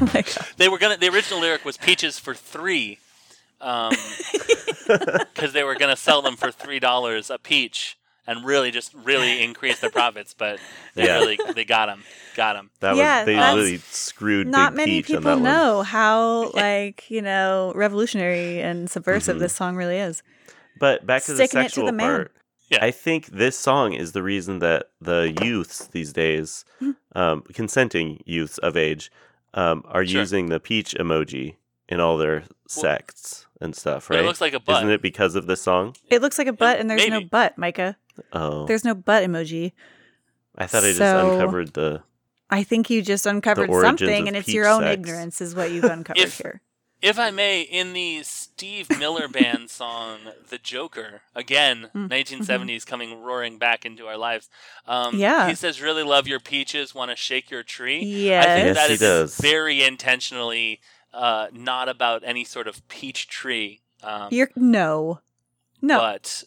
[0.00, 0.46] Oh my god.
[0.56, 0.96] They were gonna.
[0.96, 2.98] The original lyric was peaches for three,
[3.60, 9.42] because they were gonna sell them for three dollars a peach and really just really
[9.42, 10.34] increase their profits.
[10.36, 10.60] But
[10.94, 11.18] they Yeah.
[11.18, 12.04] really they got them,
[12.36, 12.70] got them.
[12.80, 15.42] That Yeah, was they really screwed Not Big many Peach on people that one.
[15.42, 19.40] know how like you know revolutionary and subversive Mhm.
[19.40, 20.22] this song really is.
[20.78, 22.08] But back to the Sticking it to sexual the man.
[22.10, 22.32] part.
[22.68, 22.84] Yeah.
[22.84, 26.90] I think this song is the reason that the youths these days, Hmm.
[27.14, 29.10] um, consenting youths of age,
[29.54, 30.20] um, are Sure.
[30.20, 31.56] using the peach emoji
[31.88, 34.20] in all their sects and stuff, right?
[34.20, 34.78] it looks like a butt.
[34.82, 35.96] Isn't it because of this song?
[36.10, 37.96] It looks like a butt, and there's no butt, Micah.
[38.32, 39.72] Oh, There's no butt emoji.
[40.56, 42.02] I thought I just So- uncovered the.
[42.50, 44.92] I think you just uncovered something, and it's your own sex.
[44.98, 46.60] ignorance, is what you've uncovered If- here.
[47.00, 53.22] If I may, in the Steve Miller Band song "The Joker," again, Mm, 1970s coming
[53.22, 54.48] roaring back into our lives.
[54.86, 55.48] Um, Yeah.
[55.48, 58.88] he says, "Really love your peaches, want to shake your tree." I think Yes, that
[58.88, 59.36] he is does.
[59.40, 60.80] very intentionally
[61.14, 63.80] uh, not about any sort of peach tree.
[64.02, 65.20] Um, You're no,
[65.80, 65.98] no.
[65.98, 66.44] but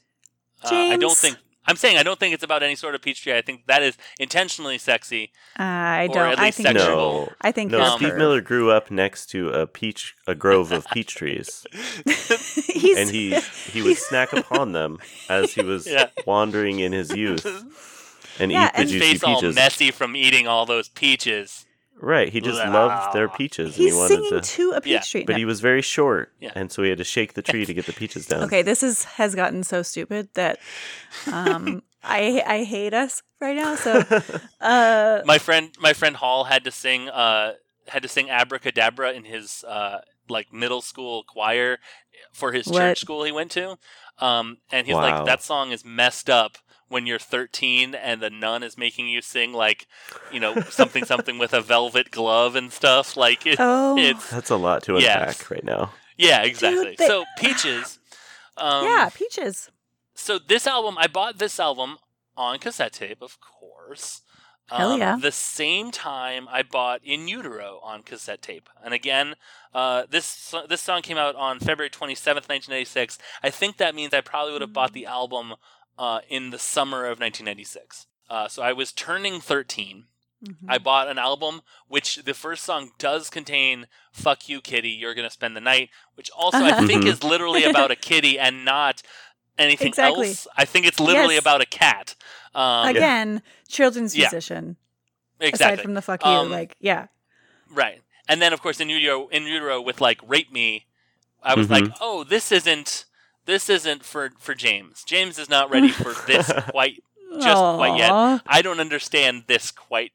[0.64, 1.38] uh, I don't think.
[1.67, 3.36] I'm saying I don't think it's about any sort of peach tree.
[3.38, 5.32] I think that is intentionally sexy.
[5.58, 6.32] I or don't.
[6.34, 6.88] at I least think sexual.
[6.95, 7.82] No, I think no.
[7.82, 8.17] Um, Steve perv.
[8.17, 11.65] Miller grew up next to a peach, a grove of peach trees,
[12.97, 13.39] and he
[13.71, 14.97] he would snack upon them
[15.30, 16.08] as he was Yeah.
[16.26, 17.45] wandering in his youth
[18.39, 19.56] and Yeah, eat the and- His juicy face all peaches.
[19.56, 21.65] messy from eating all those peaches.
[22.02, 22.72] Right, he just Blah.
[22.72, 24.42] loved their peaches, and he he's wanted singing to.
[24.42, 25.24] to a peach Yeah, tree.
[25.24, 25.38] But No.
[25.38, 26.52] he was very short, Yeah.
[26.56, 28.44] and so he had to shake the tree to get the peaches down.
[28.44, 30.58] Okay, this is has gotten so stupid that
[31.32, 33.76] um I I hate us right now.
[33.76, 34.04] So
[34.62, 37.54] uh my friend my friend Hall had to sing uh
[37.88, 41.78] had to sing abracadabra in his uh like middle school choir
[42.34, 42.80] for his What?
[42.80, 43.78] church school he went to.
[44.18, 45.02] Um and he's Wow.
[45.20, 46.58] like that song is messed up
[46.92, 49.88] when you're 13 and the nun is making you sing like
[50.32, 54.50] you know something something with a velvet glove and stuff like it, oh it's That's
[54.50, 55.16] a lot to Yes.
[55.42, 55.94] unpack right now.
[56.18, 57.98] yeah exactly they- so peaches
[58.58, 59.72] um yeah, peaches.
[60.14, 61.98] so this album i bought this album
[62.38, 64.22] on cassette tape of course
[64.70, 65.18] Hell Um, yeah.
[65.20, 69.36] the same time i bought in utero on cassette tape and again
[69.74, 74.22] uh, this this song came out on february 27th 1996 i think that means i
[74.22, 75.54] probably would have bought the album
[76.02, 80.06] uh, in the summer of 1996 uh, so i was turning 13
[80.44, 80.56] Mhm.
[80.68, 85.30] I bought an album which the first song does contain "Fuck You, Kitty, You're Gonna
[85.30, 87.10] Spend the Night," which also I think Mhm.
[87.14, 89.04] is literally about a kitty and not
[89.60, 90.30] anything Exactly.
[90.30, 90.48] else.
[90.58, 91.44] I think it's literally Yes.
[91.44, 92.16] about a cat.
[92.56, 94.30] Um, Again, children's yeah.
[94.32, 94.78] musician.
[95.40, 97.06] exactly Aside from the fuck you, Um, like yeah.
[97.70, 98.02] right.
[98.28, 100.88] And then of course in utero, in utero with like "Rape Me,"
[101.44, 101.70] I was Mhm.
[101.70, 103.06] like, "Oh, this isn't."
[103.46, 105.04] This isn't for, for James.
[105.04, 107.04] James is not ready for this quite
[107.40, 108.12] just quite yet.
[108.46, 110.12] I don't understand this quite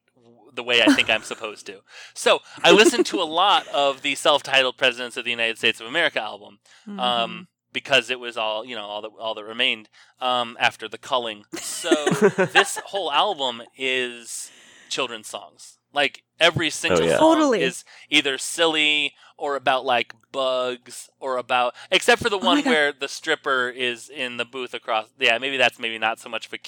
[0.52, 1.80] the way I think I'm supposed to.
[2.14, 5.86] So I listened to a lot of the self-titled "Presidents of the United States of
[5.86, 6.58] America" album
[6.88, 7.00] Mm-hmm.
[7.00, 9.88] um, because it was all you know, all that all that remained
[10.20, 11.44] um, after the culling.
[11.54, 11.90] So
[12.52, 14.50] this whole album is
[14.88, 15.78] children's songs.
[15.96, 17.16] Like every single yeah.
[17.18, 17.62] song Totally.
[17.62, 22.58] is either silly or about like bugs or about except for the Oh my one
[22.62, 22.70] God.
[22.70, 26.46] where the stripper is in the booth across yeah maybe that's maybe not so much
[26.46, 26.60] of a,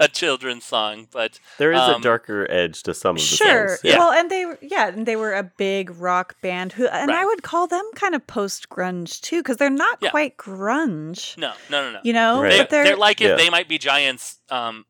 [0.00, 3.68] a children's song but There is Um, a darker edge to some of the Sure.
[3.68, 3.80] songs.
[3.84, 3.98] Yeah.
[3.98, 7.42] Well, and they yeah, and they were a big rock band who, and I would
[7.44, 10.10] call them kind of post grunge too, because they're not Yeah.
[10.10, 11.36] quite grunge.
[11.38, 12.50] no no no no You know, Right.
[12.50, 13.36] they, but they're, they're like if Yeah.
[13.36, 14.84] they might be giants um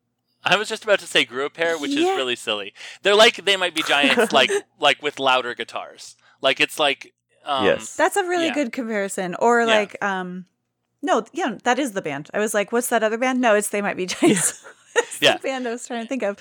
[0.45, 2.11] I was just about to say grew a pair, which Yeah.
[2.13, 2.75] is really silly.
[3.03, 4.51] They're like they might be giants, like
[4.81, 6.17] like with louder guitars.
[6.41, 7.13] Like it's like
[7.45, 7.97] um, Yes.
[7.97, 8.55] That's a really Yeah.
[8.55, 9.35] good comparison.
[9.37, 9.67] Or Yeah.
[9.67, 10.47] like, um,
[11.03, 12.31] no, yeah, that is the band.
[12.33, 13.41] I was like, what's that other band?
[13.41, 14.65] No, it's They Might Be Giants.
[14.97, 15.35] it's Yeah.
[15.37, 16.39] the band I was trying to think of.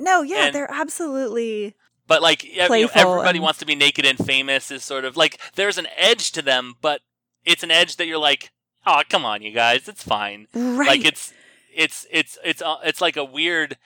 [0.00, 1.74] No, yeah, And- they're absolutely.
[2.08, 5.16] But like you know, everybody and- wants to be naked and famous is sort of
[5.16, 7.00] like there's an edge to them, but
[7.44, 8.50] it's an edge that you're like,
[8.86, 10.46] oh come on, you guys, it's fine.
[10.54, 10.88] Right.
[10.88, 11.32] Like it's
[11.74, 13.76] it's it's it's uh, it's like a weird,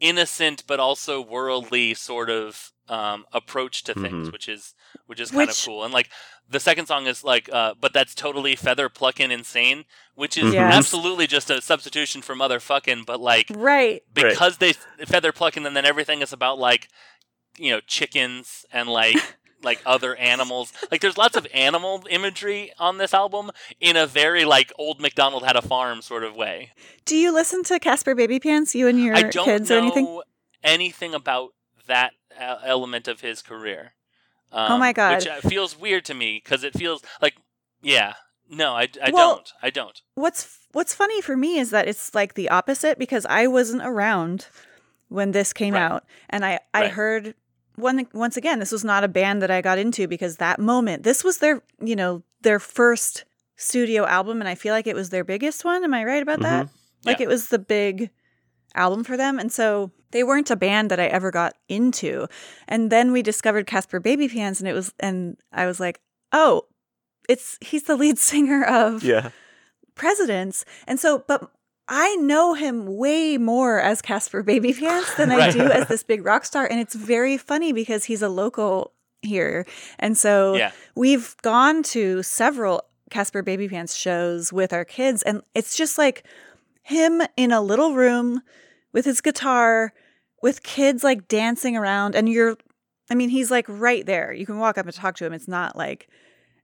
[0.00, 4.32] innocent but also worldly sort of um, approach to things, Mhm.
[4.32, 4.74] which is
[5.06, 5.84] which is kind of cool.
[5.84, 6.10] And like
[6.48, 10.74] the second song is like, uh, but that's totally feather plucking insane, which is Yes.
[10.74, 14.02] absolutely just a substitution for motherfucking, but like right.
[14.12, 14.74] because they
[15.06, 16.88] feather plucking and then everything is about like
[17.56, 19.16] you know chickens and like
[19.64, 23.50] like other animals like there's lots of animal imagery on this album
[23.80, 26.70] in a very like old mcdonald had a farm sort of way
[27.04, 30.20] Do you listen to Caspar Babypants, you and your i don't kids know or anything?
[30.62, 31.50] anything about
[31.86, 33.92] that uh, element of his career
[34.52, 35.16] um, Oh my God.
[35.16, 37.34] which uh, feels weird to me because it feels like
[37.82, 38.14] yeah
[38.48, 42.14] no i, I Well- don't i don't What's What's funny for me is that it's
[42.16, 44.48] like the opposite because I wasn't around
[45.08, 45.82] when this came Right.
[45.82, 46.90] out, and I I Right.
[46.92, 47.34] heard
[47.76, 51.02] one once again this was not a band that I got into because that moment
[51.02, 53.24] this was their you know their first
[53.56, 55.84] studio album and I feel like it was their biggest one.
[55.84, 56.66] Am I right about that?
[56.66, 56.76] Mm-hmm.
[57.08, 57.24] Like Yeah.
[57.24, 58.10] it was the big
[58.74, 62.26] album for them, and so they weren't a band that I ever got into.
[62.66, 66.00] And then we discovered Caspar Babypants, and it was and I was like,
[66.32, 66.62] oh,
[67.28, 69.30] it's he's the lead singer of Yeah.
[69.94, 70.64] presidents.
[70.86, 71.50] And so, but
[71.88, 76.44] I know him way more as Caspar Babypants than I do as this big rock
[76.44, 76.66] star.
[76.66, 78.92] And it's very funny because he's a local
[79.22, 79.66] here.
[79.98, 80.72] And so Yeah.
[80.94, 86.24] we've gone to several Caspar Babypants shows with our kids, and it's just like
[86.82, 88.40] him in a little room
[88.92, 89.92] with his guitar,
[90.42, 92.56] with kids like dancing around, and you're,
[93.10, 94.32] I mean, he's like right there.
[94.32, 95.32] You can walk up and talk to him.
[95.32, 96.08] It's not like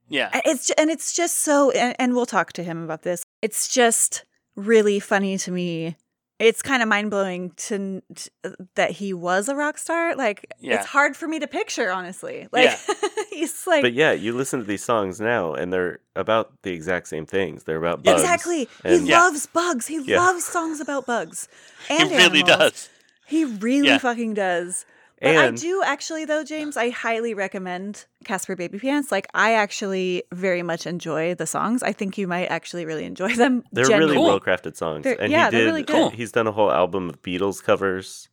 [0.09, 0.29] Yeah.
[0.45, 3.23] it's and it's just so, and, and we'll talk to him about this.
[3.41, 4.25] It's just
[4.65, 5.95] really funny to me.
[6.39, 10.15] It's kind of mind blowing to, to uh, that he was a rock star.
[10.15, 10.77] Like Yeah.
[10.77, 12.47] it's hard for me to picture, honestly.
[12.51, 12.79] Like
[13.29, 17.07] he's like But yeah, you listen to these songs now, and they're about the exact
[17.09, 17.63] same things.
[17.63, 18.21] They're about bugs.
[18.21, 18.67] exactly.
[18.83, 19.19] and- he Yeah.
[19.21, 19.85] loves bugs.
[19.85, 20.17] He Yeah.
[20.19, 21.47] loves songs about bugs.
[21.87, 22.57] He And really animals.
[22.57, 22.89] does.
[23.27, 23.97] He really Yeah.
[23.99, 24.85] fucking does.
[25.21, 29.11] But I do actually, though, James, I highly recommend Caspar Babypants.
[29.11, 31.83] Like, I actually very much enjoy the songs.
[31.83, 33.63] I think you might actually really enjoy them.
[33.71, 34.15] they're really genuinely.
[34.17, 34.25] Cool.
[34.25, 35.03] well crafted songs.
[35.03, 35.65] They're- and yeah, he they're did.
[35.67, 35.93] really good.
[35.95, 36.09] Cool.
[36.09, 38.29] He's done a whole album of Beatles covers.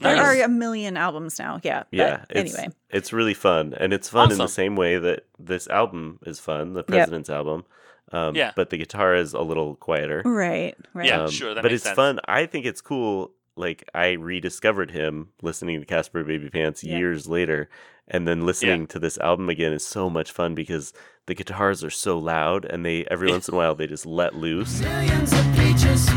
[0.00, 0.38] There Nice.
[0.40, 1.60] are a million albums now.
[1.64, 1.80] Yeah.
[1.90, 2.24] but Yeah.
[2.30, 2.72] It's, anyway.
[2.90, 6.74] it's really fun, and it's fun in the same way that this album is fun,
[6.74, 7.64] the President's album.
[8.12, 8.52] Um, Yeah.
[8.54, 10.22] But the guitar is a little quieter.
[10.24, 10.76] Right.
[10.94, 11.08] Right.
[11.08, 11.22] Yeah.
[11.22, 11.96] Um, sure, that but makes it's sense.
[11.96, 12.20] fun.
[12.26, 13.32] I think it's cool.
[13.58, 16.96] Like I rediscovered him listening to Caspar Babypants Yeah.
[16.98, 17.68] years later,
[18.06, 20.92] and then listening to this album again is so much fun because
[21.26, 24.34] the guitars are so loud, and they every once in a while they just let
[24.34, 24.80] loose.
[24.80, 26.08] Millions of peaches,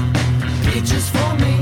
[0.71, 1.60] peaches for me.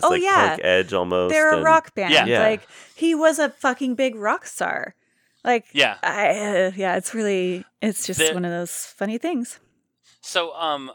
[0.00, 1.32] This "Oh, like yeah, punk edge almost.
[1.32, 2.12] They're a rock band.
[2.12, 2.24] Yeah.
[2.26, 2.40] Yeah.
[2.42, 4.94] Like, he was a fucking big rock star.
[5.44, 5.96] Like, Yeah.
[6.02, 9.58] I, uh, yeah, it's really, it's just The- one of those funny things.
[10.20, 10.90] So, um,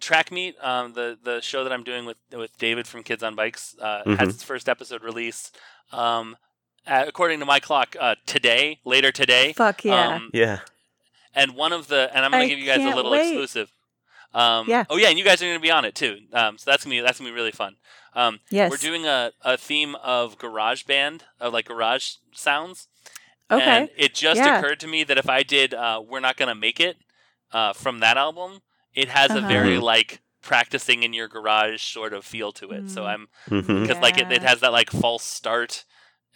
[0.00, 3.34] Track Meet, um, the the show that I'm doing with with David from Kids on
[3.34, 4.18] Bikes, uh, Mhm.
[4.18, 5.52] has its first episode release.
[5.92, 6.38] Um,
[6.86, 9.52] uh, according to my clock, uh, today, later today.
[9.52, 10.08] Fuck yeah.
[10.16, 10.60] Um, Yeah.
[11.34, 13.28] and one of the, and I'm gonna I give you guys a little wait.
[13.28, 13.70] exclusive.
[14.32, 14.84] Um, Yeah.
[14.88, 16.20] Oh yeah, and you guys are gonna be on it too.
[16.32, 17.76] Um, so that's gonna be that's gonna be really fun.
[18.14, 18.70] Um, yes.
[18.70, 22.88] we're doing a, a theme of garage band, of like garage sounds.
[23.50, 23.60] okay.
[23.60, 24.46] And it just Yeah.
[24.46, 26.96] occurred to me that if I did uh, We're Not Gonna Make It
[27.52, 28.60] uh, from that album,
[28.94, 29.46] it has a Uh-huh.
[29.46, 29.82] very Mhm.
[29.82, 32.88] like practicing in your garage sort of feel to it.
[32.88, 33.06] So Mm.
[33.06, 35.84] I'm hmm because like it, it has that like false start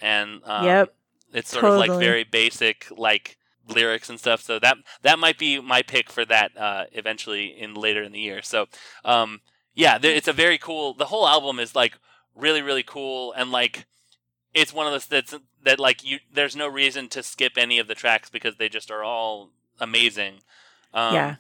[0.01, 0.95] and um, Yep.
[1.33, 4.43] it's sort of like very basic like lyrics and stuff.
[4.43, 8.21] So that that might be my pick for that uh, eventually in later in the
[8.21, 8.43] year.
[8.43, 8.67] So
[9.05, 9.41] um,
[9.75, 10.95] yeah, it's a very cool.
[10.95, 11.99] The whole album is like
[12.35, 13.87] really really cool and like
[14.53, 17.89] it's one of those that's that like you there's no reason to skip any of
[17.89, 20.35] the tracks because they just are all amazing.
[20.93, 21.37] Um, Yeah.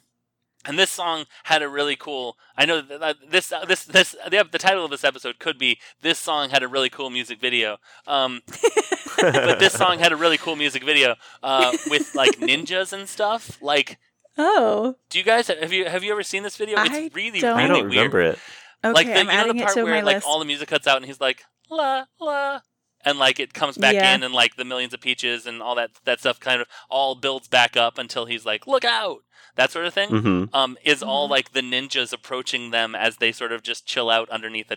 [0.66, 2.38] And this song had a really cool.
[2.56, 5.58] I know that that this uh, this this the, the title of this episode could
[5.58, 8.40] be "This song had a really cool music video." Um,
[9.20, 13.60] but this song had a really cool music video uh, with like ninjas and stuff.
[13.60, 13.98] Like,
[14.38, 16.80] oh, do you guys have you have you ever seen this video?
[16.80, 17.58] It's I really don't.
[17.58, 17.96] I really don't weird.
[18.14, 18.38] remember it.
[18.84, 18.92] okay.
[18.92, 20.26] like the, I'm you know adding the it part to where my like list.
[20.26, 22.60] all the music cuts out and he's like la la,
[23.04, 24.14] and like it comes back Yeah.
[24.14, 27.14] in and like the millions of peaches and all that that stuff kind of all
[27.14, 29.18] builds back up until he's like look out
[29.56, 30.08] that sort of thing.
[30.10, 31.30] hmm Um, is all Mhm.
[31.30, 34.76] like the ninjas approaching them as they sort of just chill out underneath a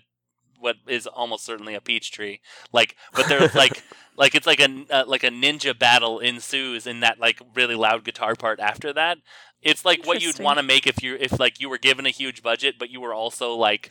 [0.60, 2.41] what is almost certainly a peach tree.
[2.72, 3.84] Like, but they're like.
[4.20, 8.04] Like it's like a uh, like a ninja battle ensues in that like really loud
[8.04, 9.20] guitar part after that.
[9.62, 12.10] It's like what you'd want to make if you if like you were given a
[12.12, 13.89] huge budget, but you were also like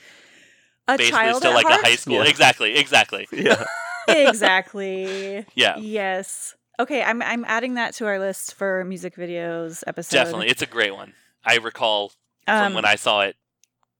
[0.88, 1.80] a basically child still at like heart?
[1.82, 2.14] a high school.
[2.22, 2.30] Yeah.
[2.30, 3.26] Exactly, exactly.
[3.32, 3.64] Yeah.
[4.08, 5.44] exactly.
[5.54, 6.54] Yeah, Yes.
[6.78, 10.16] Okay, I'm I'm adding that to our list for music videos episode.
[10.16, 10.48] definitely.
[10.48, 11.14] It's a great one.
[11.44, 12.12] I recall
[12.46, 13.34] from Um, when I saw it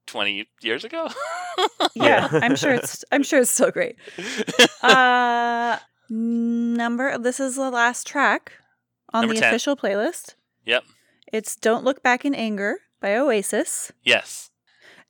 [0.07, 1.09] 20 years ago.
[1.95, 2.41] yeah, Yeah.
[2.43, 3.97] I'm sure it's I'm sure it's still great.
[4.83, 8.53] Uh number this is the last track
[9.13, 9.49] on Number the 10.
[9.51, 10.35] official playlist.
[10.65, 10.85] Yep.
[11.33, 13.93] It's Don't Look Back in Anger by Oasis.
[14.03, 14.51] yes.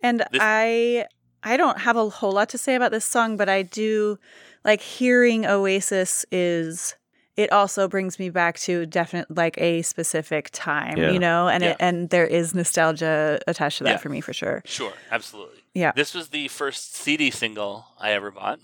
[0.02, 1.06] And This- I
[1.42, 4.18] I don't have a whole lot to say about this song, but I do
[4.64, 6.96] like hearing Oasis is
[7.36, 11.10] it also brings me back to definite like a specific time, Yeah.
[11.10, 13.96] you know, and it, and there is nostalgia attached to that Yeah.
[13.98, 14.62] for me for sure.
[14.64, 15.62] Sure, absolutely.
[15.74, 15.92] Yeah.
[15.94, 18.58] This was the first CD single I ever bought.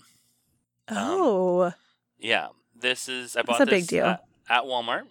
[0.87, 1.73] Um, Oh,
[2.17, 2.47] Yeah.
[2.75, 4.05] This is I bought That's a this big deal.
[4.07, 5.03] At, at Walmart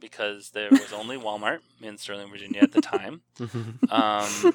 [0.00, 3.22] because there was only Walmart in Sterling, Virginia at the time.
[3.90, 4.54] Um,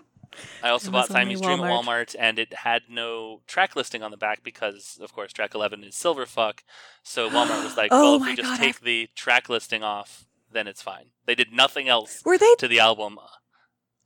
[0.62, 1.86] I also bought was only Siamese Dream at Walmart.
[1.86, 5.84] Walmart, and it had no track listing on the back because, of course, track 11
[5.86, 6.60] is Silverfuck.
[7.04, 9.82] So Walmart was like, Oh well, if we just God, I- take the track listing
[9.84, 11.06] off, then it's fine.
[11.26, 12.54] They did nothing else Were they?
[12.60, 13.18] to the album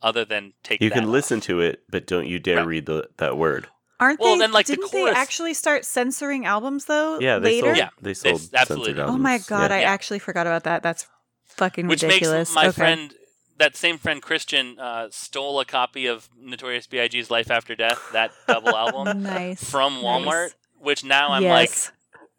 [0.03, 1.09] other than take you that can off.
[1.11, 2.67] listen to it, but don't you dare Right.
[2.67, 3.67] read the, that word.
[3.99, 4.39] Aren't Well, they?
[4.41, 7.19] then, like, didn't chorus- they actually start censoring albums though?
[7.19, 7.67] Yeah, they later.
[7.67, 7.77] sold.
[7.77, 9.15] Yeah, they sold absolutely albums.
[9.15, 9.77] Oh my god, Yeah.
[9.77, 9.91] I Yeah.
[9.91, 10.83] actually forgot about that.
[10.83, 11.07] That's
[11.49, 12.49] fucking Which ridiculous.
[12.49, 12.71] makes my okay.
[12.71, 13.13] friend,
[13.57, 18.31] that same friend Christian, uh, stole a copy of Notorious B.I.G.'s Life After Death, that
[18.47, 20.25] double album, nice from Walmart.
[20.25, 20.55] Nice.
[20.81, 21.71] Which now I'm like,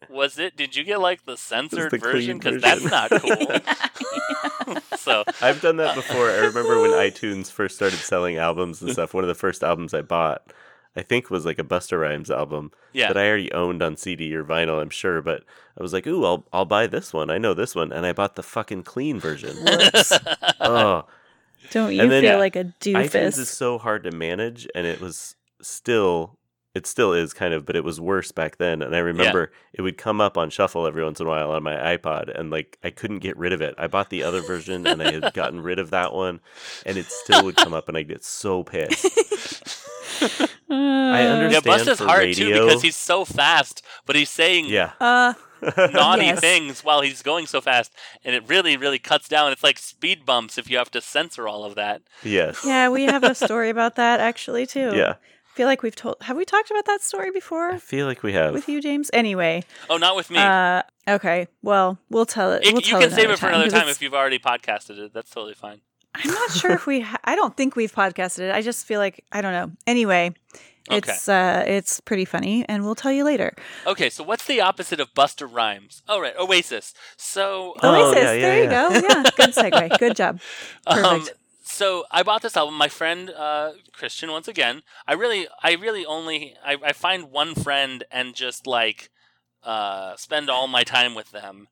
[0.09, 0.57] was it?
[0.57, 2.39] Did you get like the censored the version?
[2.39, 3.37] Because that's not cool.
[4.97, 6.31] so I've done that before.
[6.31, 9.15] I remember when iTunes first started selling albums and stuff.
[9.15, 10.43] One of the first albums I bought,
[10.97, 14.35] I think, was like a Busta Rhymes album yeah, that I already owned on CD
[14.35, 14.83] or vinyl.
[14.83, 15.45] I'm sure, but
[15.79, 17.31] I was like, "Ooh, I'll I'll buy this one.
[17.31, 19.57] I know this one," and I bought the fucking clean version.
[19.57, 20.13] Whoops.
[20.61, 21.05] oh,
[21.71, 22.37] Don't you then- feel Yeah.
[22.37, 23.39] like a iTunes doofus?
[23.39, 26.37] is so hard to manage, and it was still.
[26.73, 28.81] It still is kind of, but it was worse back then.
[28.81, 31.65] And I remember it would come up on shuffle every once in a while on
[31.65, 33.75] my iPod, and like I couldn't get rid of it.
[33.77, 36.39] I bought the other version, and I had gotten rid of that one,
[36.87, 39.05] and it still would come up, and I'd get so pissed.
[40.21, 41.33] I yeah.
[41.33, 45.35] understand Busta's for hard too because he's so fast, but he's saying Yeah, Uh,
[45.93, 46.41] naughty Yes.
[46.41, 47.93] things while he's going so fast,
[48.25, 49.53] and it really, really cuts down.
[49.53, 52.03] It's like speed bumps if you have to censor all of that.
[52.23, 54.93] yes, yeah, we have a story about that actually too.
[54.95, 55.15] yeah.
[55.53, 56.15] I feel like we've told.
[56.23, 58.55] Have we talked about that story I before feel like we have.
[58.55, 59.11] with you, James?
[59.13, 60.39] Anyway, Oh, not with me.
[60.39, 61.49] uh, okay.
[61.61, 62.65] Well, we'll tell it.
[62.65, 65.13] It- we'll you tell can save it for another time if you've already podcasted it.
[65.13, 65.81] That's totally fine.
[66.15, 67.01] I'm not sure if we.
[67.01, 68.51] Ha- I don't think we've podcasted it.
[68.55, 69.71] I just feel like I don't know.
[69.87, 70.33] Anyway,
[70.91, 70.99] Okay.
[70.99, 73.55] it's uh, it's pretty funny, and we'll tell you later.
[73.87, 76.03] Okay, so what's the opposite of Busta Rhymes?
[76.09, 76.95] Oh, right, Oasis.
[77.17, 78.23] So, Oh, Oasis.
[78.25, 78.91] yeah, yeah, there you go.
[79.09, 79.99] Yeah, good segue.
[79.99, 80.41] Good job.
[80.87, 81.39] um, Perfect.
[81.63, 82.75] so I bought this album.
[82.77, 84.83] My friend uh, Christian, once again.
[85.07, 89.11] I really, I really only, I, I find one friend and just like
[89.63, 91.69] uh, spend all my time with them.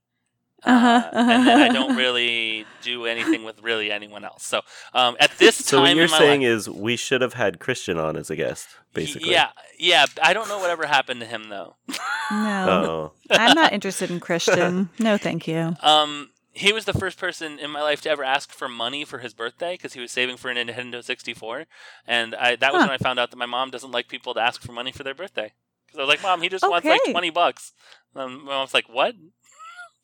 [0.64, 1.72] Uh, Uh-huh, And then I uh-huh.
[1.72, 4.44] don't really do anything with really anyone else.
[4.44, 6.96] So um, at this time, So time what you're in my saying life, is we
[6.96, 9.30] should have had Christian on as a guest, basically.
[9.30, 10.06] yeah, yeah.
[10.22, 11.76] I don't know whatever happened to him though.
[11.88, 11.94] No,
[12.30, 14.90] Oh, I'm not interested in Christian.
[14.98, 15.76] No, thank you.
[15.80, 19.18] Um, he was the first person in my life to ever ask for money for
[19.18, 21.66] his birthday because he was saving for a Nintendo 64,
[22.06, 22.88] and I that was Huh.
[22.88, 25.04] when I found out that my mom doesn't like people to ask for money for
[25.04, 25.52] their birthday.
[25.86, 27.72] Because I was like, Mom, he just wants like 20 bucks.
[28.14, 29.14] And my mom's like, What?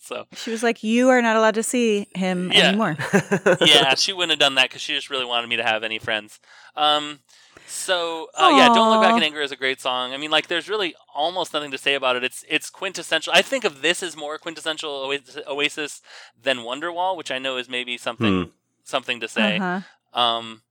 [0.05, 2.69] So She was like, "You are not allowed to see him Yeah.
[2.69, 2.97] anymore."
[3.61, 5.99] yeah, she wouldn't have done that because she just really wanted me to have any
[5.99, 6.41] friends.
[6.77, 7.21] Um,
[7.67, 10.13] so uh, yeah, "Don't Look Back in Anger" is a great song.
[10.13, 12.25] I mean, like, there's really almost nothing to say about it.
[12.25, 13.33] It's it's quintessential.
[13.35, 16.03] I think of this as more quintessential Oasis, Oasis
[16.41, 18.51] than Wonderwall, which I know is maybe something
[18.85, 19.59] something to say.
[19.59, 19.81] Uh-huh.
[20.21, 20.63] Um,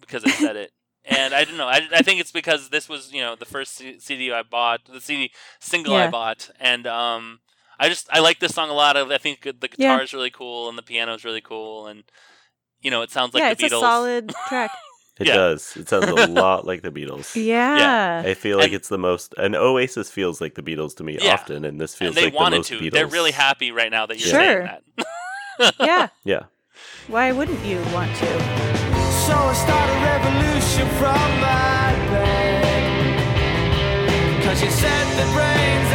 [0.00, 0.70] because I said it.
[1.04, 1.66] And I don't know.
[1.66, 4.80] I, I think it's because this was, you know, the first C- CD I bought,
[4.84, 7.40] the CD single I bought, and um,
[7.78, 8.96] I just I like this song a lot.
[8.96, 10.02] I, I think the guitar Yeah.
[10.02, 12.02] is really cool and the piano is really cool, and
[12.80, 13.78] you know, it sounds like yeah, the it's Beatles.
[13.78, 14.70] a solid track.
[15.20, 15.34] it Yeah.
[15.34, 15.76] does.
[15.76, 17.34] It sounds a lot like the Beatles.
[17.34, 18.22] Yeah.
[18.22, 18.30] yeah.
[18.30, 21.18] I feel like And- it's the most, and Oasis feels like the Beatles to me
[21.20, 21.34] Yeah.
[21.34, 22.24] often, and this feels like.
[22.24, 22.78] and they like wanted the most to.
[22.80, 22.92] Beatles.
[22.92, 24.66] They're really happy right now that you're Sure.
[24.66, 24.80] saying
[25.58, 25.74] that.
[25.80, 26.08] yeah.
[26.24, 26.42] Yeah.
[27.08, 28.26] Why wouldn't you want to?
[29.26, 32.64] So I start a revolution from my bed.
[34.44, 35.87] Cause you said the brains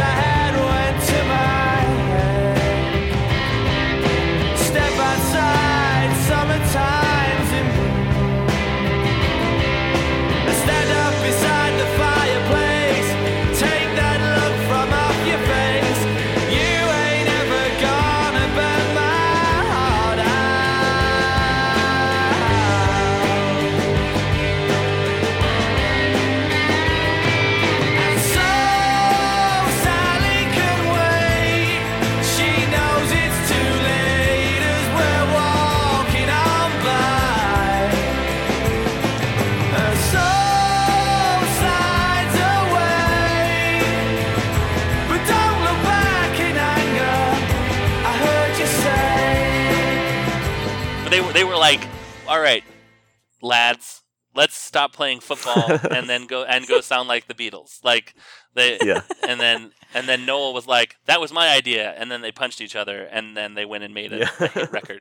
[54.94, 57.84] playing football and then go and go sound like the Beatles.
[57.84, 58.14] Like
[58.54, 59.02] they Yeah.
[59.28, 62.60] and then and then Noel was like, "That was my idea," and then they punched
[62.62, 64.30] each other, and then they went and made a, Yeah.
[64.40, 65.00] a hit record.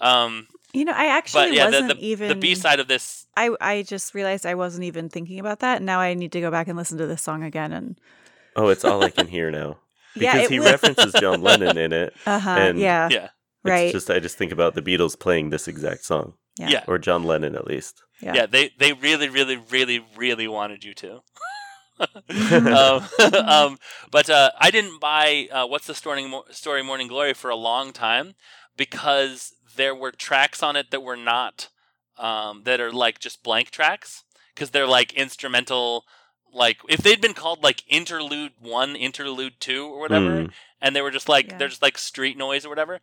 [0.00, 2.28] Um, You know, I actually but yeah, the, wasn't the, even.
[2.28, 5.82] the B side of this, I I just realized I wasn't even thinking about that.
[5.82, 7.72] Now I need to go back and listen to this song again.
[7.72, 7.96] And
[8.56, 9.78] Oh, it's all I can hear now.
[10.14, 12.14] Because it he was- references John Lennon in it.
[12.26, 12.50] uh huh.
[12.58, 13.08] And- Yeah.
[13.10, 13.28] yeah,
[13.64, 13.84] Right.
[13.86, 16.68] It's just I just think about the Beatles playing this exact song, Yeah.
[16.68, 16.84] Yeah.
[16.86, 18.02] or John Lennon at least.
[18.24, 18.34] Yeah.
[18.34, 21.22] Yeah, they they really, really, really, really wanted you to.
[22.00, 23.04] um,
[23.46, 23.78] um,
[24.10, 27.56] but uh, I didn't buy uh, what's the story, Mo- story Morning Glory for a
[27.56, 28.34] long time
[28.76, 31.68] because there were tracks on it that were not
[32.18, 36.04] um, that are like just blank tracks because they're like instrumental.
[36.52, 40.52] Like if they'd been called like interlude one, interlude two, or whatever, Mm.
[40.80, 41.58] and they were just like Yeah.
[41.58, 43.00] they're just like street noise or whatever,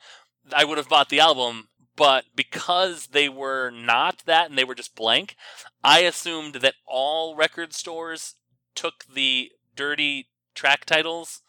[0.54, 1.68] I would have bought the album.
[1.96, 5.36] But because they were not that and they were just blank,
[5.84, 8.36] I assumed that all record stores
[8.76, 11.42] took the dirty track titles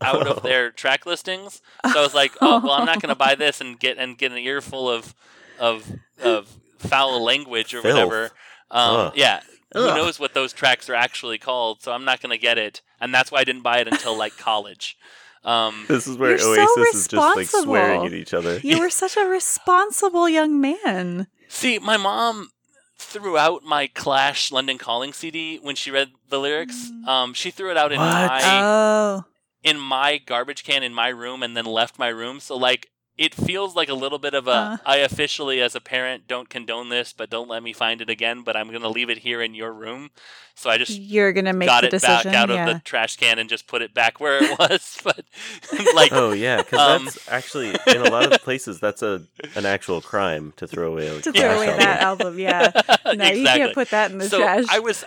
[0.00, 1.60] out of their track listings.
[1.92, 4.16] So I was like, oh well, I'm not going to buy this and get and
[4.18, 5.14] get an earful of
[5.58, 7.94] of of foul language or Filth.
[7.94, 8.24] whatever.
[8.70, 9.12] Um, Ugh.
[9.16, 9.40] yeah,
[9.72, 9.96] who Ugh.
[9.96, 11.82] knows what those tracks are actually called?
[11.82, 14.16] So I'm not going to get it, and that's why I didn't buy it until
[14.16, 14.96] like college.
[15.44, 18.06] Um, This is where You're so Oasis is just like swearing responsible.
[18.06, 18.58] at each other.
[18.62, 21.26] You were such a responsible young man.
[21.48, 22.48] See, my mom
[22.96, 26.90] threw out my Clash London Calling CD when she read the lyrics.
[26.90, 27.06] Mm.
[27.06, 28.06] Um, she threw it out in What?
[28.08, 29.24] my Oh.
[29.62, 32.40] in my garbage can in my room and then left my room.
[32.40, 34.76] So like it feels like a little bit of a Uh.
[34.84, 38.42] I officially as a parent don't condone this, but don't let me find it again,
[38.42, 40.10] but I'm going to leave it here in your room.
[40.56, 42.30] So I just You're gonna make got the it decision.
[42.30, 42.68] back out yeah.
[42.68, 44.98] of the trash can and just put it back where it was.
[45.02, 45.24] but
[45.96, 49.22] like Oh yeah, because Um, that's actually in a lot of places that's a
[49.56, 51.10] an actual crime to throw away.
[51.10, 51.78] Like, to trash throw away album.
[51.84, 52.70] that album, yeah.
[53.06, 53.44] No, you Exactly.
[53.44, 54.64] can't put that in the so trash.
[54.70, 55.04] I was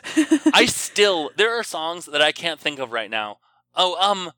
[0.54, 3.38] I still there are songs that I can't think of right now.
[3.74, 4.32] Oh, um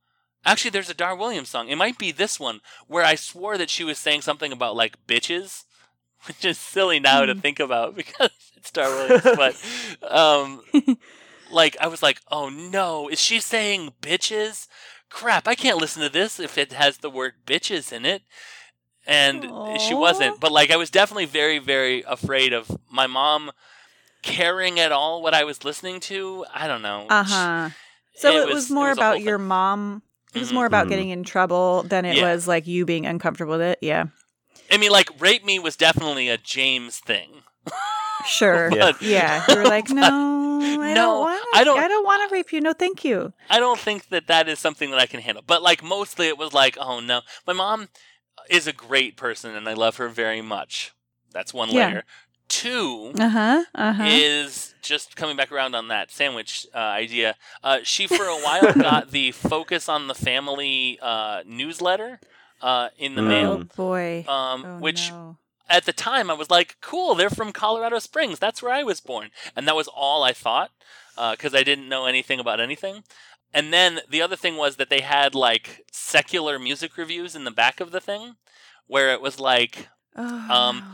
[0.51, 1.69] actually there's a Dar Williams song.
[1.69, 5.05] It might be this one where I swore that she was saying something about like
[5.07, 5.63] bitches,
[6.27, 7.39] which is silly now to Hmm.
[7.39, 9.55] think about because it's Dar Williams, but
[10.11, 10.61] um
[11.51, 14.67] like I was like, "Oh no, is she saying bitches?
[15.09, 18.21] Crap, I can't listen to this if it has the word bitches in it."
[19.07, 19.43] And
[19.79, 23.51] she wasn't, but like I was definitely very very afraid of my mom
[24.21, 26.45] caring at all what I was listening to.
[26.53, 27.07] I don't know.
[27.09, 27.69] Uh huh.
[28.15, 29.47] So it, was, more a about your thing.
[29.47, 30.03] mom.
[30.33, 30.53] It was Mhm.
[30.53, 30.89] more about Mhm.
[30.89, 32.31] getting in trouble than it Yeah.
[32.33, 33.79] was like you being uncomfortable with it.
[33.81, 34.05] Yeah.
[34.71, 37.43] I mean, like rape me was definitely a James thing.
[38.27, 38.69] Sure.
[38.75, 38.91] Yeah.
[38.99, 39.43] yeah.
[39.47, 41.45] You were like, no, I No, don't want.
[41.53, 42.59] I don't- I don't want to rape you.
[42.59, 43.31] No, thank you.
[43.49, 45.43] I don't think that that is something that I can handle.
[45.45, 47.87] But like mostly, it was like, oh no, my mom
[48.49, 50.91] is a great person, and I love her very much.
[51.31, 51.87] That's one Yeah.
[51.87, 52.03] layer.
[52.49, 53.13] Two.
[53.17, 53.63] Uh huh.
[53.73, 54.07] Uh huh.
[54.09, 57.35] is just coming back around on that sandwich uh, idea.
[57.63, 62.19] Uh, she for a while got the Focus on the Family uh, newsletter
[62.61, 63.21] uh, in the.
[63.21, 64.25] Oh mail, boy.
[64.27, 65.37] um, oh, which no.
[65.69, 68.39] at the time I was like, "Cool, they're from Colorado Springs.
[68.39, 70.71] That's where I was born," and that was all I thought
[71.15, 73.03] because I didn't know anything about anything.
[73.53, 77.51] And then the other thing was that they had like secular music reviews in the
[77.51, 78.35] back of the thing,
[78.87, 80.85] where it was like Oh, um, no.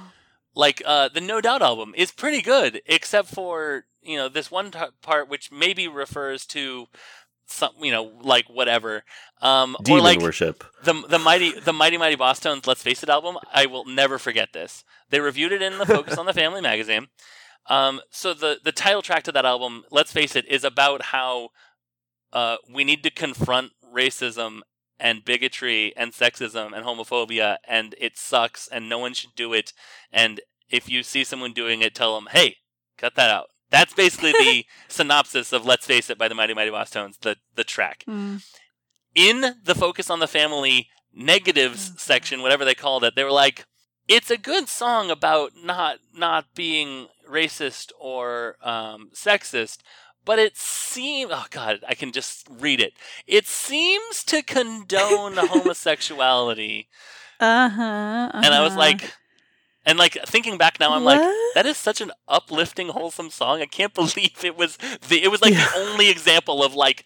[0.56, 4.72] Like uh, the No Doubt album is pretty good, except for you know this one
[4.72, 6.88] t- part which maybe refers to
[7.47, 9.03] some you know like whatever,
[9.41, 10.64] um, or like worship.
[10.84, 13.38] the the mighty the mighty mighty Bosstones Let's Face It album.
[13.53, 14.84] I will never forget this.
[15.10, 17.08] They reviewed it in the Focus on the Family magazine.
[17.68, 21.49] Um, so the the title track to that album, Let's Face It, is about how
[22.32, 24.62] uh, we need to confront racism
[25.00, 29.74] and bigotry and sexism and homophobia, and it sucks, and no one should do it.
[30.12, 32.58] And if you see someone doing it, tell them, "Hey,
[32.98, 36.72] cut that out." That's basically the synopsis of "Let's Face It" by the Mighty Mighty
[36.72, 38.43] Bosstones, the the track Mm.
[39.14, 43.32] in the focus on the family negatives Oh, section whatever they called it they were
[43.32, 43.66] like
[44.08, 49.78] it's a good song about not not being racist or um, sexist
[50.26, 52.93] but it seems oh god i can just read it
[53.28, 56.88] it seems to condone homosexuality
[57.39, 58.80] Uh-huh, and i was uh-huh.
[58.80, 59.13] like
[59.86, 61.21] and like thinking back now i'm like
[61.53, 64.78] that is such an uplifting wholesome song i can't believe it was
[65.09, 65.65] the it was like Yeah.
[65.73, 67.05] the only example of like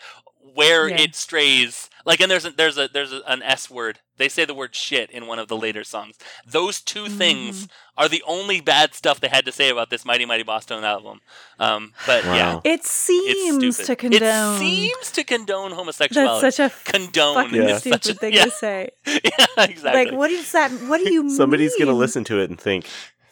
[0.53, 1.01] where Yeah.
[1.01, 4.43] it strays like and there's a, there's a there's a, an s word they say
[4.45, 6.15] the word shit in one of the later songs
[6.57, 8.01] those two things Mm-hmm.
[8.01, 11.17] are the only bad stuff they had to say about this mighty mighty Bosstones album
[11.67, 14.55] um but yeah it seems stupid to condone.
[14.55, 17.75] it seems to condone homosexuality That's such a condone fucking Yeah.
[17.75, 18.89] is such stupid a, thing yeah, to say.
[19.07, 20.71] yeah exactly Like, what is that?
[20.89, 22.85] What do you Somebody's gonna listen to it and think,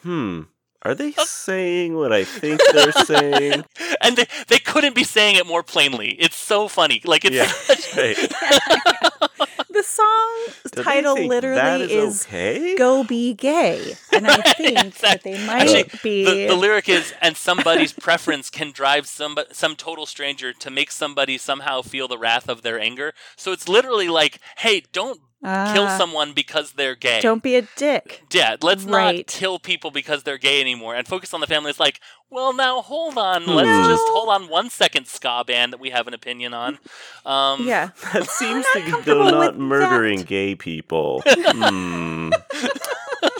[0.04, 0.42] "Hmm,
[0.84, 1.26] are they oh.
[1.26, 3.66] saying what I think they're saying?"
[4.02, 6.10] and they, they couldn't be saying it more plainly.
[6.20, 7.02] It's so funny.
[7.06, 8.18] Like it's Yeah, such- right.
[9.70, 12.76] The song title literally is, is okay.
[12.78, 16.26] "Go Be Gay," and I think that they might Actually, be.
[16.26, 20.90] the, the lyric is, and somebody's preference can drive some some total stranger to make
[20.90, 23.14] somebody somehow feel the wrath of their anger.
[23.36, 27.22] So it's literally like, hey, don't kill Ah, someone because they're gay.
[27.22, 28.24] Don't be a dick.
[28.32, 29.18] Yeah, let's Right.
[29.18, 31.70] not kill people because they're gay anymore and focus on the family.
[31.70, 32.00] It's like,
[32.32, 33.46] well, now hold on.
[33.46, 36.80] Let's just hold on one second, ska band that we have an opinion on.
[37.26, 37.90] Um, Yeah.
[38.14, 40.28] That seems to go comfortable not murdering that.
[40.28, 41.22] gay people.
[41.28, 42.32] hmm.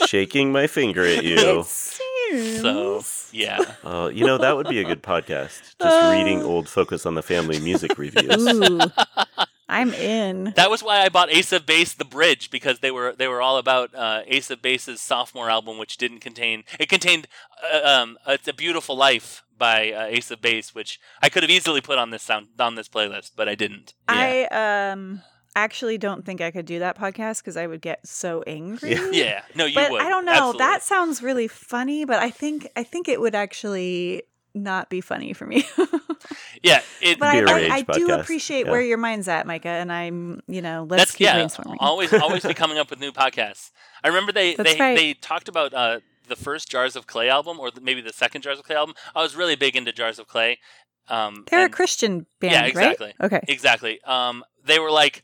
[0.06, 1.60] Shaking my finger at you.
[1.60, 2.60] It seems.
[2.60, 3.58] So, yeah.
[3.84, 5.60] Uh, you know, that would be a good podcast.
[5.80, 8.46] Just reading old Focus on the Family music reviews.
[9.68, 10.52] I'm in.
[10.56, 13.42] That was why I bought Ace of Base: The Bridge because they were they were
[13.42, 17.28] all about uh, Ace of Base's sophomore album, which didn't contain it contained
[17.72, 21.50] uh, um, "It's a Beautiful Life" by uh, Ace of Base, which I could have
[21.50, 23.94] easily put on this sound on this playlist, but I didn't.
[24.08, 25.22] I um
[25.54, 28.92] actually don't think I could do that podcast because I would get so angry.
[28.92, 29.10] Yeah.
[29.10, 30.02] Yeah, no, you but would.
[30.02, 30.32] I don't know.
[30.32, 30.58] Absolutely.
[30.58, 34.22] That sounds really funny, but I think I think it would actually
[34.62, 35.64] not be funny for me.
[36.62, 36.82] yeah.
[37.00, 38.72] It, but Be I, a I, rage I do appreciate Yeah.
[38.72, 41.38] where your mind's at, Micah, and I'm you know let's that's keep yeah.
[41.40, 41.76] brainstorming.
[41.80, 43.70] Always, always be coming up with new podcasts.
[44.02, 44.96] I remember they That's they right.
[44.96, 48.58] they talked about uh, the first Jars of Clay album, or maybe the second Jars
[48.58, 48.94] of Clay album.
[49.14, 50.58] I was really big into Jars of Clay.
[51.08, 53.14] Um, They're and- a Christian band, Yeah, exactly.
[53.18, 53.26] right?
[53.32, 53.40] Okay.
[53.48, 53.98] Exactly.
[54.04, 55.22] Um, they were like,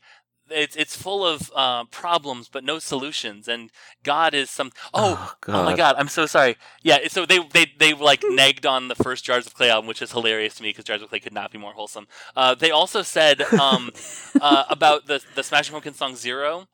[0.49, 3.71] it's it's full of uh, problems but no solutions, and
[4.03, 4.71] God is some.
[4.93, 5.95] Oh, oh, my God!
[5.97, 6.57] I'm so sorry.
[6.83, 7.07] Yeah.
[7.07, 10.11] So they they they like negged on the first Jars of Clay album, which is
[10.11, 12.07] hilarious to me because Jars of Clay could not be more wholesome.
[12.35, 13.91] Uh, they also said um,
[14.41, 16.67] uh, about the the Smashing Pumpkins song Zero.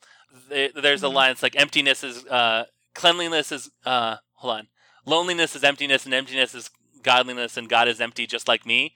[0.49, 1.13] They, there's a Mhm.
[1.13, 1.31] line.
[1.31, 2.65] It's like emptiness is uh,
[2.95, 4.67] cleanliness is uh, hold on.
[5.05, 6.69] Loneliness is emptiness, and emptiness is
[7.03, 8.93] godliness, and God is empty, just like me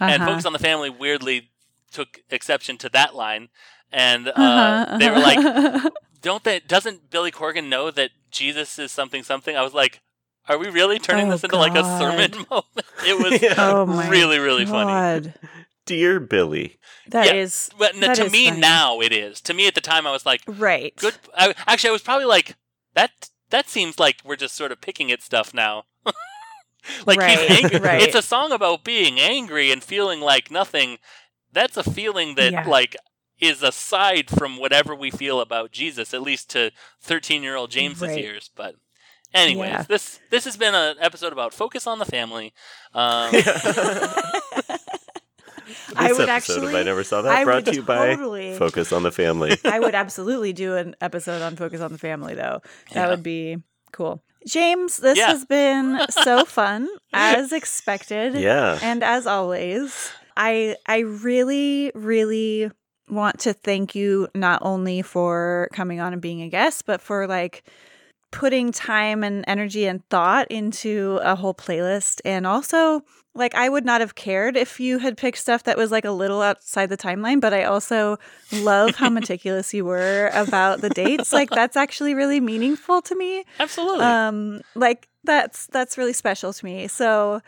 [0.00, 0.26] and Uh-huh.
[0.32, 1.50] Focus on the Family weirdly
[1.90, 3.48] took exception to that line,
[3.96, 5.90] and uh, Uh-huh, they were like, uh-huh.
[6.22, 6.60] "Don't they?
[6.60, 10.00] Doesn't Billy Corgan know that Jesus is something something?" I was like,
[10.48, 13.54] "Are we really turning Oh, this into like a sermon moment?" It was Yeah.
[13.58, 15.32] oh my really really funny.
[15.86, 16.78] Dear Billy.
[17.08, 17.34] That Yeah.
[17.42, 18.60] is But That to is me funny.
[18.60, 19.40] now it is.
[19.42, 20.94] To me at the time I was like, right.
[20.96, 22.56] "Good." I, actually, I was probably like,
[22.94, 25.84] "That that seems like we're just sort of picking at stuff now."
[27.06, 27.80] like Right, he's angry.
[27.80, 28.02] right.
[28.02, 30.98] It's a song about being angry and feeling like nothing.
[31.52, 32.68] That's a feeling that Yeah.
[32.68, 32.96] like
[33.40, 36.70] is aside from whatever we feel about Jesus, at least to
[37.00, 38.18] thirteen-year-old James's Right.
[38.24, 38.50] ears.
[38.54, 38.76] But
[39.34, 39.82] anyways, Yeah.
[39.82, 42.52] this this has been an episode about focus on the family.
[42.94, 43.30] Um,
[45.96, 47.82] I This would episode of actually- I Never Saw That I brought would to you
[47.82, 49.56] by totally- Focus on the Family.
[49.64, 52.60] I would absolutely do an episode on Focus on the Family, though.
[52.92, 53.08] That Yeah.
[53.10, 53.58] would be
[53.92, 54.22] cool.
[54.46, 55.26] James, this Yeah.
[55.28, 58.34] has been so fun, as expected.
[58.34, 58.78] Yeah.
[58.80, 62.70] And as always, I I really, really
[63.08, 67.26] want to thank you not only for coming on and being a guest, but for
[67.26, 67.64] like
[68.32, 73.02] putting time and energy and thought into a whole playlist and also
[73.34, 76.10] like I would not have cared if you had picked stuff that was like a
[76.10, 78.18] little outside the timeline, but I also
[78.50, 81.32] love how meticulous you were about the dates.
[81.32, 84.04] Like that's actually really meaningful to me absolutely.
[84.04, 87.40] um like that's that's really special to me so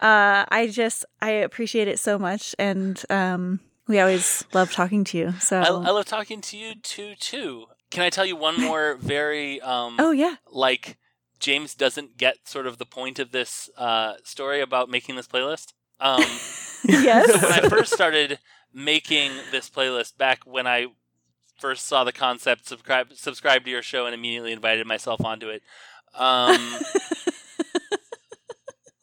[0.00, 3.60] uh i just i appreciate it so much and um
[3.92, 7.14] we always love talking to you so I, I love talking to you too.
[7.20, 7.66] Too.
[7.90, 10.98] Can I tell you one more very um, oh yeah like
[11.38, 15.72] James doesn't get sort of the point of this uh, story about making this playlist.
[16.00, 16.22] Um,
[16.84, 18.38] yes so when I first started
[18.72, 20.86] making this playlist back when I
[21.58, 25.62] first saw the concept, subscribe subscribed to your show, and immediately invited myself onto it.
[26.14, 26.58] Um,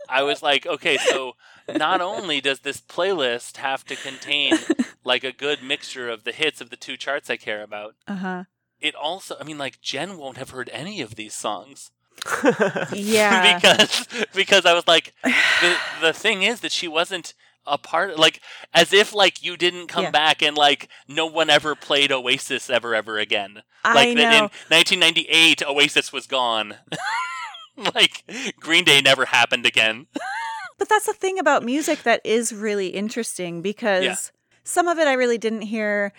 [0.09, 1.33] I was like, okay, so
[1.77, 4.55] not only does this playlist have to contain
[5.03, 8.43] like a good mixture of the hits of the two charts I care about, uh-huh
[8.81, 11.91] it also, I mean, like Jen won't have heard any of these songs.
[12.93, 17.33] yeah because because I was like the the thing is that she wasn't
[17.67, 18.41] a part like
[18.73, 20.11] as if like you didn't come Yeah.
[20.11, 23.63] back and like no one ever played Oasis ever ever again.
[23.83, 26.75] i Like that in know 1998 Oasis was gone.
[27.95, 28.23] like
[28.59, 30.07] Green Day never happened again.
[30.79, 34.15] But that's the thing about music that is really interesting because Yeah.
[34.63, 36.11] some of it i really didn't hear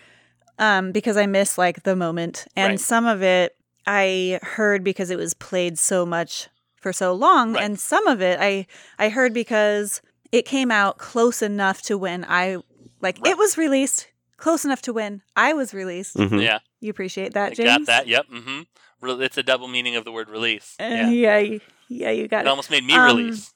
[0.58, 2.80] um because i miss like the moment and Right.
[2.80, 3.56] some of it
[3.86, 7.64] i heard because it was played so much for so long Right.
[7.64, 8.66] and some of it i
[8.98, 10.00] i heard because
[10.32, 12.56] it came out close enough to when i
[13.00, 13.30] like Right.
[13.32, 14.06] it was released
[14.36, 16.42] close enough to when i was released Mhm.
[16.42, 18.06] Yeah, you appreciate that I james got that.
[18.08, 18.26] Yep.
[18.28, 18.66] Mhm.
[19.02, 20.76] Re- It's a double meaning of the word release.
[20.80, 21.10] Uh, Yeah.
[21.10, 23.52] yeah you- yeah you got It it almost made me Um, release.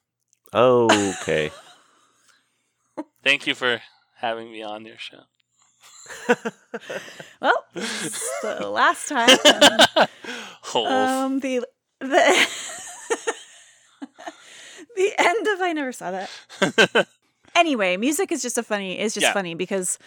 [0.54, 1.50] Okay.
[3.24, 3.80] Thank you for
[4.16, 5.22] having me on your show.
[7.40, 10.08] well it's the last time and-
[10.62, 10.88] Holes.
[11.10, 11.64] Um, the
[12.00, 12.48] the
[14.96, 17.06] the end of I never saw that.
[17.56, 18.98] anyway, music is just a funny.
[18.98, 19.32] It's just Yeah.
[19.32, 19.98] funny because,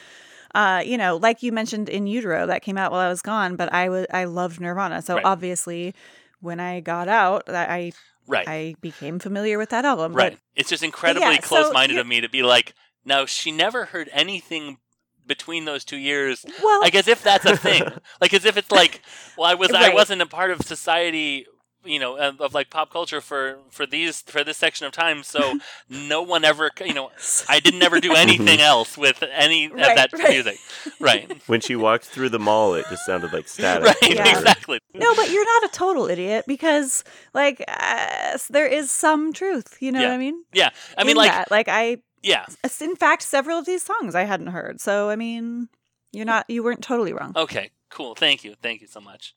[0.56, 3.56] uh, you know, like you mentioned in Utero that came out while I was gone,
[3.56, 5.26] but I was I loved Nirvana, so Right.
[5.26, 5.94] obviously,
[6.42, 7.92] when I got out, I
[8.28, 8.48] Right.
[8.48, 10.14] I became familiar with that album.
[10.14, 10.34] right.
[10.34, 12.74] But it's just incredibly yeah, close-minded you- of me to be like,
[13.06, 14.78] no, she never heard anything
[15.26, 16.46] between those two years.
[16.64, 17.84] well, Like as if that's a thing.
[18.22, 19.02] like as if it's like,
[19.38, 21.46] well, I was I wasn't a part of society,
[21.88, 25.24] you know, of, of like pop culture for for these for this section of time.
[25.24, 25.60] So
[25.90, 27.12] no one ever, you know,
[27.50, 30.30] I didn't ever do anything else with any Right, of that right.
[30.30, 30.58] music.
[31.00, 31.32] Right.
[31.48, 33.86] When she walked through the mall, it just sounded like static.
[33.86, 33.98] right.
[34.16, 34.38] Yeah.
[34.38, 34.80] Exactly.
[34.94, 39.78] no, but you're not a total idiot because, like, uh, there is some truth.
[39.80, 40.08] You know Yeah.
[40.10, 40.44] what I mean?
[40.54, 40.70] Yeah.
[40.98, 41.52] I mean, In like, that.
[41.52, 42.46] like I, yeah.
[42.82, 44.82] in fact, several of these songs I hadn't heard.
[44.82, 45.70] So I mean,
[46.12, 47.34] you're not, you weren't totally wrong.
[47.36, 47.72] Okay.
[47.90, 48.16] Cool.
[48.16, 48.56] Thank you.
[48.62, 49.34] Thank you so much.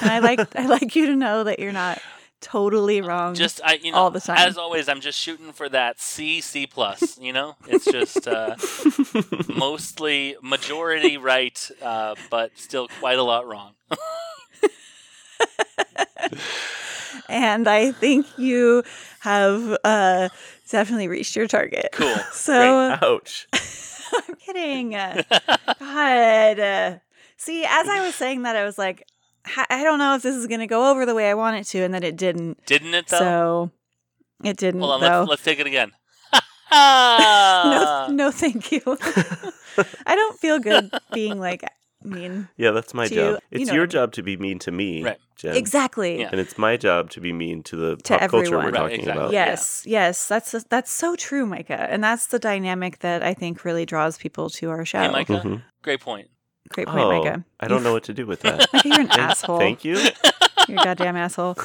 [0.00, 2.00] And I like, I like you to know that you're not
[2.40, 3.34] totally wrong.
[3.34, 4.36] Just I, you know, all the time.
[4.38, 7.18] as always, I'm just shooting for that C C plus.
[7.18, 8.56] You know, it's just uh,
[9.56, 13.72] mostly majority right, uh, but still quite a lot wrong.
[17.28, 18.82] and I think you
[19.20, 20.28] have uh,
[20.70, 21.88] definitely reached your target.
[21.92, 22.14] Cool.
[22.32, 23.48] So Ouch.
[23.52, 24.94] I'm kidding.
[24.94, 25.22] Uh,
[25.80, 26.60] God.
[26.60, 26.98] Uh,
[27.36, 29.04] see, as I was saying that, I was like, "Ha-
[29.70, 31.64] I don't know if this is going to go over the way I want it
[31.68, 32.64] to, and then it didn't.
[32.66, 33.18] Didn't it though?
[33.18, 33.70] So
[34.44, 34.80] it didn't.
[34.80, 35.18] Hold on, though.
[35.20, 35.92] let's let's take it again.
[36.72, 38.80] no, no, thank you.
[40.06, 41.64] I don't feel good being like
[42.02, 42.48] mean.
[42.56, 43.40] Yeah, that's my job.
[43.50, 43.90] you It's know your I mean.
[43.90, 45.18] job to be mean to me, Right.
[45.36, 45.56] Jen.
[45.56, 46.20] Exactly.
[46.20, 46.28] Yeah.
[46.30, 48.64] And it's my job to be mean to the To pop culture we're.
[48.66, 49.22] Right, talking exactly.
[49.22, 49.32] about.
[49.32, 49.46] Yeah.
[49.46, 53.86] Yes, yes, that's that's so true, Micah, and that's the dynamic that I think really
[53.86, 55.00] draws people to our show.
[55.00, 55.42] Hey, Micah.
[55.44, 55.62] Mhm.
[55.82, 56.28] Great point.
[56.68, 57.44] Great point, Oh, Micah.
[57.60, 58.68] I don't You- know what to do with that.
[58.72, 59.58] Micah, you're an Thank- asshole.
[59.58, 59.98] Thank you.
[60.68, 61.56] You're a goddamn asshole.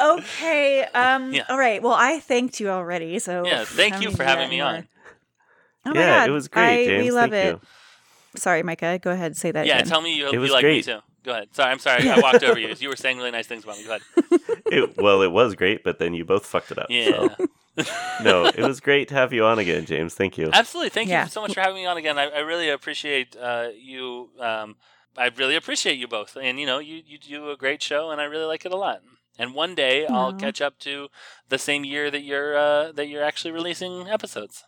[0.00, 0.82] Okay.
[0.94, 1.32] Um.
[1.32, 1.44] Yeah.
[1.48, 1.80] All right.
[1.82, 4.60] Well, I thanked you already, so Yeah, thank you for need to do having me
[4.60, 4.76] anymore.
[4.78, 4.88] on.
[5.86, 6.28] Oh my yeah, God.
[6.28, 7.04] it was great, I, James.
[7.04, 7.60] We love Thank it.
[8.34, 8.40] you.
[8.40, 8.98] Sorry, Micah.
[9.00, 9.26] Go ahead.
[9.26, 9.86] And say that Yeah, again.
[9.88, 10.98] tell me you, It you was like me too.
[11.22, 11.54] Go ahead.
[11.54, 12.08] Sorry, I'm sorry.
[12.08, 12.74] I walked over you.
[12.78, 13.84] You were saying really nice things about me.
[13.84, 14.02] Go ahead.
[14.66, 16.86] It, well, it was great, but then you both fucked it up.
[16.90, 17.28] Yeah.
[17.36, 17.46] So.
[18.22, 20.14] no, it was great to have you on again, James.
[20.14, 20.50] Thank you.
[20.52, 20.90] Absolutely.
[20.90, 21.24] Thank Yeah.
[21.24, 22.18] you so much for having me on again.
[22.18, 24.30] I, I really appreciate uh, you.
[24.40, 24.76] Um,
[25.16, 26.36] I really appreciate you both.
[26.40, 28.76] And, you know, you, you do a great show, and I really like it a
[28.76, 29.00] lot.
[29.38, 31.08] And one day I'll catch up to
[31.48, 34.64] the same year that you're uh, that you're actually releasing episodes.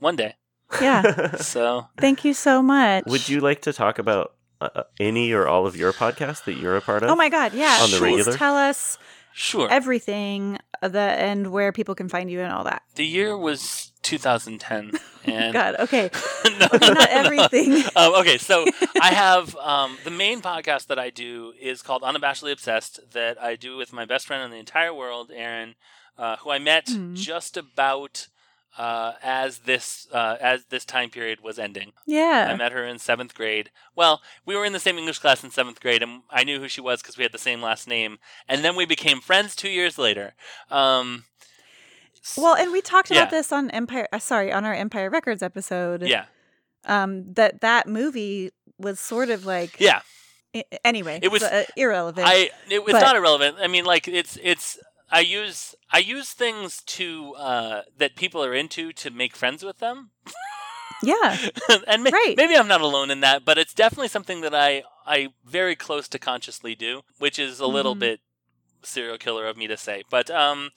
[0.00, 0.34] One day.
[0.80, 1.36] yeah.
[1.40, 3.04] So Thank you so much.
[3.06, 6.54] Would you like to talk about uh, uh, any or all of your podcasts that
[6.56, 7.10] you're a part of?
[7.10, 7.54] Oh my God.
[7.54, 7.78] Yeah.
[7.80, 8.36] On the Please regular?
[8.36, 8.98] tell us
[9.38, 9.68] sure.
[9.70, 12.82] everything uh, the and where people can find you and all that.
[12.96, 14.92] the year was 2010,
[15.24, 15.76] and God.
[15.80, 16.10] Okay.
[16.58, 17.20] no, Okay, no, not no.
[17.22, 17.72] everything.
[17.96, 18.64] um, okay, so
[19.00, 23.56] I have um, the main podcast that I do is called Unabashedly Obsessed that I
[23.56, 25.74] do with my best friend in the entire world, Aaron,
[26.16, 27.14] uh, who I met Hmm.
[27.14, 28.28] just about
[28.78, 31.92] uh, as this uh, as this time period was ending.
[32.06, 33.70] Yeah, I met her in seventh grade.
[33.96, 36.68] Well, we were in the same English class in seventh grade, and I knew who
[36.68, 38.18] she was because we had the same last name.
[38.48, 40.34] And then we became friends two years later.
[40.70, 41.24] Um,
[42.36, 43.18] Well, and we talked Yeah.
[43.18, 44.08] about this on Empire.
[44.12, 46.02] Uh, sorry, on our Empire Records episode.
[46.02, 46.26] yeah,
[46.84, 47.32] Um.
[47.34, 49.80] That that movie was sort of like.
[49.80, 50.00] yeah.
[50.54, 52.26] I- anyway, It was- uh, irrelevant.
[52.26, 53.56] I it, it's But- not irrelevant.
[53.60, 54.78] I mean, like it's it's
[55.10, 59.78] I use I use things to uh, that people are into to make friends with
[59.78, 60.10] them,
[61.02, 61.36] yeah.
[61.86, 62.34] and ma- Right.
[62.36, 66.08] maybe I'm not alone in that, but it's definitely something that I I very close
[66.08, 68.00] to consciously do, which is a little Mhm.
[68.00, 68.20] bit
[68.82, 70.70] serial killer of me to say, but um.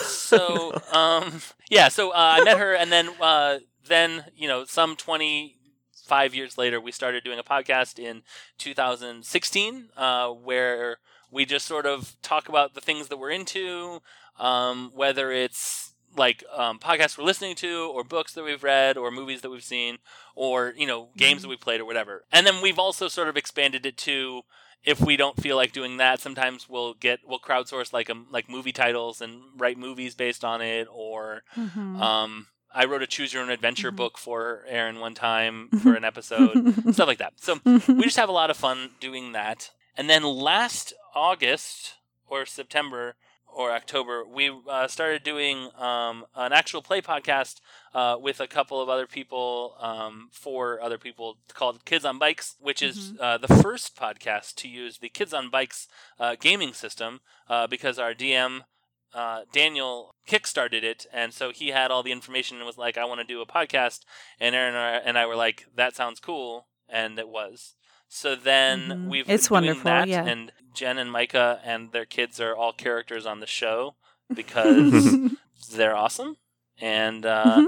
[0.00, 1.40] so um
[1.70, 6.58] yeah so uh, i met her and then uh then you know some 25 years
[6.58, 8.22] later we started doing a podcast in
[8.58, 10.98] 2016 uh where
[11.30, 14.00] we just sort of talk about the things that we're into
[14.38, 19.10] um whether it's like um, podcasts we're listening to or books that we've read or
[19.10, 19.98] movies that we've seen
[20.34, 23.36] or you know games that we played or whatever and then we've also sort of
[23.36, 24.42] expanded it to
[24.84, 28.48] if we don't feel like doing that, sometimes we'll get we'll crowdsource like um like
[28.48, 30.86] movie titles and write movies based on it.
[30.90, 32.00] Or Mhm.
[32.00, 33.96] um, I wrote a choose your own adventure Mhm.
[33.96, 37.34] book for Aaron one time for an episode, stuff like that.
[37.40, 37.58] So
[37.88, 39.72] we just have a lot of fun doing that.
[39.98, 41.96] And then last August
[42.28, 43.16] or September
[43.52, 47.60] or October, we uh, started doing um, an actual play podcast
[47.92, 52.54] uh, with a couple of other people um, for other people called Kids on Bikes,
[52.60, 55.88] which is uh, the first podcast to use the Kids on Bikes
[56.20, 58.60] uh, gaming system uh, because our DM.
[59.14, 63.06] Uh, Daniel kickstarted it, and so he had all the information and was like, "I
[63.06, 64.00] want to do a podcast."
[64.38, 67.74] And Aaron and I were like, "That sounds cool," and it was.
[68.08, 69.08] So then Mhm.
[69.08, 70.24] we've It's been doing wonderful, that, yeah.
[70.24, 73.96] and Jen and Micah and their kids are all characters on the show
[74.34, 75.16] because
[75.72, 76.36] they're awesome.
[76.80, 77.66] And uh, Mhm.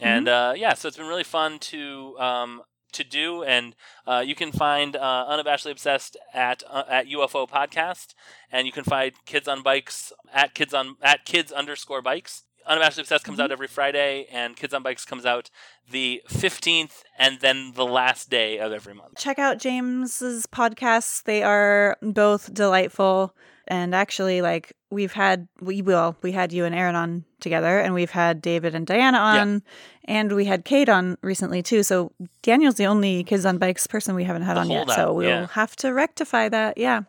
[0.00, 2.62] And uh, yeah, so it's been really fun to um,
[2.92, 3.76] to do, and
[4.06, 8.14] uh, you can find uh, unabashedly obsessed at uh, at UFO podcast,
[8.50, 12.44] and you can find Kids on Bikes at kids on at kids underscore bikes.
[12.70, 13.52] Unabashedly obsessed comes out mm-hmm.
[13.52, 15.50] every Friday, and Kids on Bikes comes out
[15.90, 19.18] the fifteenth, and then the last day of every month.
[19.18, 21.22] check out James's podcasts.
[21.24, 23.34] They are both delightful.
[23.68, 27.94] And actually, like we've had, we will, we had you and Aaron on together, and
[27.94, 29.62] we've had David and Diana on,
[30.06, 31.84] and we had Kate on recently too.
[31.84, 32.10] So
[32.42, 34.90] Daniel's the only Kids on Bikes person we haven't had The on yet.
[34.90, 35.46] So we'll yeah.
[35.52, 36.78] have to rectify that.
[36.78, 37.02] Yeah.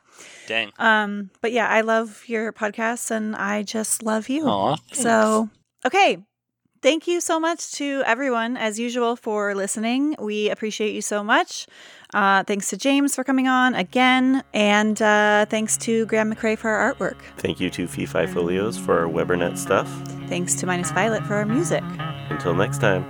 [0.48, 0.72] Dang.
[0.78, 1.30] Um.
[1.42, 4.46] But yeah, I love your podcasts, and I just love you.
[4.48, 5.50] Aw, So,
[5.86, 6.18] okay.
[6.82, 10.16] Thank you so much to everyone, as usual, for listening.
[10.18, 11.68] We appreciate you so much.
[12.12, 14.44] Uh, thanks to James for coming on again.
[14.52, 17.18] And uh, thanks to Graham McRae for our artwork.
[17.38, 19.88] Thank you to Fee Fi Folios for our Webernet stuff.
[20.28, 21.84] Thanks to Minus Violet for our music.
[22.32, 23.06] Until next time.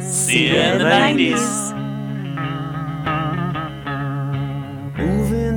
[0.00, 1.97] See you in the 90s.